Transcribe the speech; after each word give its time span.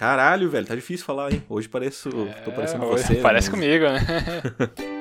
Caralho, 0.00 0.48
velho, 0.48 0.66
tá 0.66 0.74
difícil 0.74 1.04
falar, 1.04 1.30
hein? 1.30 1.42
Hoje 1.46 1.68
pareço, 1.68 2.08
é, 2.08 2.40
tô 2.40 2.52
parecendo 2.52 2.86
você. 2.86 3.16
Parece 3.16 3.50
mas... 3.50 3.60
comigo, 3.60 3.84
né? 3.84 4.00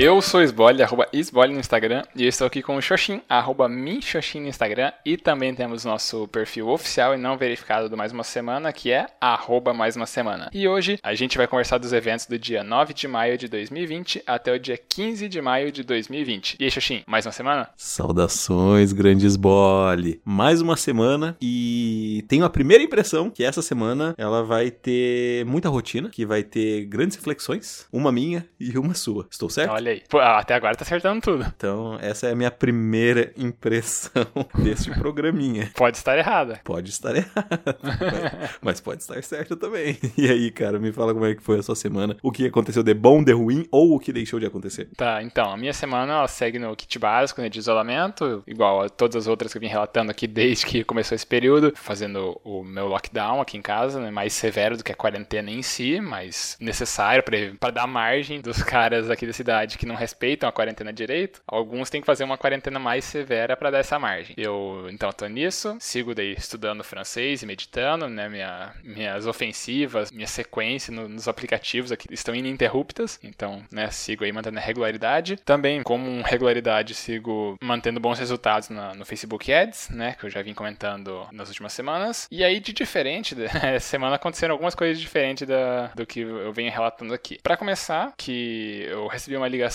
Eu 0.00 0.22
sou 0.22 0.40
Sbole, 0.44 0.80
arroba 0.80 1.08
Sbole 1.12 1.52
no 1.52 1.58
Instagram, 1.58 2.04
e 2.14 2.22
eu 2.22 2.28
estou 2.28 2.46
aqui 2.46 2.62
com 2.62 2.76
o 2.76 2.80
Xoxin, 2.80 3.20
arroba 3.28 3.68
Minxoxin 3.68 4.38
no 4.38 4.46
Instagram, 4.46 4.92
e 5.04 5.16
também 5.16 5.52
temos 5.52 5.84
nosso 5.84 6.28
perfil 6.28 6.68
oficial 6.68 7.16
e 7.16 7.18
não 7.18 7.36
verificado 7.36 7.88
do 7.88 7.96
Mais 7.96 8.12
Uma 8.12 8.22
Semana, 8.22 8.72
que 8.72 8.92
é 8.92 9.08
arroba 9.20 9.74
Mais 9.74 9.96
Uma 9.96 10.06
Semana. 10.06 10.50
E 10.54 10.68
hoje 10.68 11.00
a 11.02 11.16
gente 11.16 11.36
vai 11.36 11.48
conversar 11.48 11.78
dos 11.78 11.92
eventos 11.92 12.26
do 12.26 12.38
dia 12.38 12.62
9 12.62 12.94
de 12.94 13.08
maio 13.08 13.36
de 13.36 13.48
2020 13.48 14.22
até 14.24 14.52
o 14.52 14.58
dia 14.60 14.78
15 14.78 15.28
de 15.28 15.42
maio 15.42 15.72
de 15.72 15.82
2020. 15.82 16.58
E 16.60 16.64
aí, 16.64 16.70
Xoxin, 16.70 17.02
mais 17.04 17.26
uma 17.26 17.32
semana? 17.32 17.68
Saudações, 17.76 18.92
grande 18.92 19.26
Sbole! 19.26 20.20
Mais 20.24 20.60
uma 20.60 20.76
semana 20.76 21.36
e 21.42 22.24
tenho 22.28 22.44
a 22.44 22.50
primeira 22.50 22.84
impressão 22.84 23.30
que 23.30 23.42
essa 23.42 23.62
semana 23.62 24.14
ela 24.16 24.44
vai 24.44 24.70
ter 24.70 25.44
muita 25.44 25.68
rotina, 25.68 26.08
que 26.08 26.24
vai 26.24 26.44
ter 26.44 26.84
grandes 26.84 27.16
reflexões, 27.16 27.88
uma 27.92 28.12
minha 28.12 28.48
e 28.60 28.78
uma 28.78 28.94
sua. 28.94 29.26
Estou 29.28 29.50
certo? 29.50 29.72
Olha 29.72 29.87
aí. 29.88 30.02
Pô, 30.08 30.18
até 30.18 30.54
agora 30.54 30.74
tá 30.76 30.84
acertando 30.84 31.20
tudo. 31.20 31.46
Então, 31.56 31.98
essa 32.00 32.26
é 32.28 32.32
a 32.32 32.36
minha 32.36 32.50
primeira 32.50 33.32
impressão 33.36 34.26
desse 34.58 34.90
programinha. 34.90 35.70
Pode 35.74 35.96
estar 35.96 36.16
errada. 36.18 36.60
Pode 36.64 36.90
estar 36.90 37.14
errada. 37.14 37.78
mas, 37.82 38.58
mas, 38.62 38.80
pode 38.80 39.02
estar 39.02 39.22
certo 39.22 39.56
também. 39.56 39.98
E 40.16 40.28
aí, 40.30 40.50
cara, 40.50 40.78
me 40.78 40.92
fala 40.92 41.12
como 41.12 41.26
é 41.26 41.34
que 41.34 41.42
foi 41.42 41.58
a 41.58 41.62
sua 41.62 41.76
semana. 41.76 42.16
O 42.22 42.32
que 42.32 42.46
aconteceu 42.46 42.82
de 42.82 42.94
bom, 42.94 43.22
de 43.22 43.32
ruim 43.32 43.66
ou 43.70 43.94
o 43.94 44.00
que 44.00 44.12
deixou 44.12 44.40
de 44.40 44.46
acontecer? 44.46 44.88
Tá, 44.96 45.22
então, 45.22 45.52
a 45.52 45.56
minha 45.56 45.72
semana 45.72 46.12
ela 46.12 46.28
segue 46.28 46.58
no 46.58 46.74
kit 46.74 46.98
básico 46.98 47.40
né, 47.40 47.48
de 47.48 47.58
isolamento, 47.58 48.42
igual 48.46 48.82
a 48.82 48.88
todas 48.88 49.16
as 49.16 49.26
outras 49.26 49.52
que 49.52 49.58
eu 49.58 49.60
vim 49.60 49.68
relatando 49.68 50.10
aqui 50.10 50.26
desde 50.26 50.66
que 50.66 50.84
começou 50.84 51.14
esse 51.14 51.26
período, 51.26 51.72
fazendo 51.76 52.40
o 52.44 52.62
meu 52.64 52.86
lockdown 52.88 53.40
aqui 53.40 53.56
em 53.56 53.62
casa, 53.62 54.00
né, 54.00 54.10
mais 54.10 54.32
severo 54.32 54.76
do 54.76 54.84
que 54.84 54.92
a 54.92 54.96
quarentena 54.96 55.50
em 55.50 55.62
si, 55.62 56.00
mas 56.00 56.56
necessário 56.60 57.22
para 57.58 57.70
dar 57.70 57.86
margem 57.86 58.40
dos 58.40 58.62
caras 58.62 59.10
aqui 59.10 59.26
da 59.26 59.32
cidade 59.32 59.77
que 59.78 59.86
não 59.86 59.94
respeitam 59.94 60.48
a 60.48 60.52
quarentena 60.52 60.92
direito, 60.92 61.40
alguns 61.46 61.88
têm 61.88 62.00
que 62.00 62.06
fazer 62.06 62.24
uma 62.24 62.36
quarentena 62.36 62.78
mais 62.78 63.04
severa 63.04 63.56
para 63.56 63.70
dar 63.70 63.78
essa 63.78 63.98
margem. 63.98 64.34
Eu, 64.36 64.88
então, 64.90 65.10
tô 65.12 65.26
nisso, 65.26 65.76
sigo 65.80 66.14
daí 66.14 66.32
estudando 66.32 66.84
francês 66.84 67.42
e 67.42 67.46
meditando, 67.46 68.08
né, 68.08 68.28
minha, 68.28 68.74
minhas 68.82 69.26
ofensivas, 69.26 70.10
minha 70.10 70.26
sequência 70.26 70.92
no, 70.92 71.08
nos 71.08 71.28
aplicativos 71.28 71.92
aqui 71.92 72.08
estão 72.12 72.34
ininterruptas, 72.34 73.18
então, 73.22 73.62
né, 73.70 73.90
sigo 73.90 74.24
aí 74.24 74.32
mantendo 74.32 74.58
a 74.58 74.62
regularidade. 74.62 75.36
Também, 75.44 75.82
como 75.82 76.22
regularidade, 76.22 76.94
sigo 76.94 77.56
mantendo 77.62 78.00
bons 78.00 78.18
resultados 78.18 78.68
na, 78.68 78.94
no 78.94 79.04
Facebook 79.04 79.52
Ads, 79.52 79.90
né, 79.90 80.16
que 80.18 80.26
eu 80.26 80.30
já 80.30 80.42
vim 80.42 80.54
comentando 80.54 81.26
nas 81.32 81.48
últimas 81.48 81.72
semanas. 81.72 82.26
E 82.30 82.42
aí, 82.42 82.58
de 82.60 82.72
diferente, 82.72 83.36
essa 83.62 83.88
semana 83.88 84.16
aconteceram 84.16 84.52
algumas 84.52 84.74
coisas 84.74 85.00
diferentes 85.00 85.46
da, 85.46 85.86
do 85.94 86.04
que 86.04 86.20
eu 86.20 86.52
venho 86.52 86.70
relatando 86.70 87.14
aqui. 87.14 87.38
Para 87.42 87.56
começar, 87.56 88.12
que 88.16 88.86
eu 88.88 89.06
recebi 89.06 89.36
uma 89.36 89.48
ligação 89.48 89.67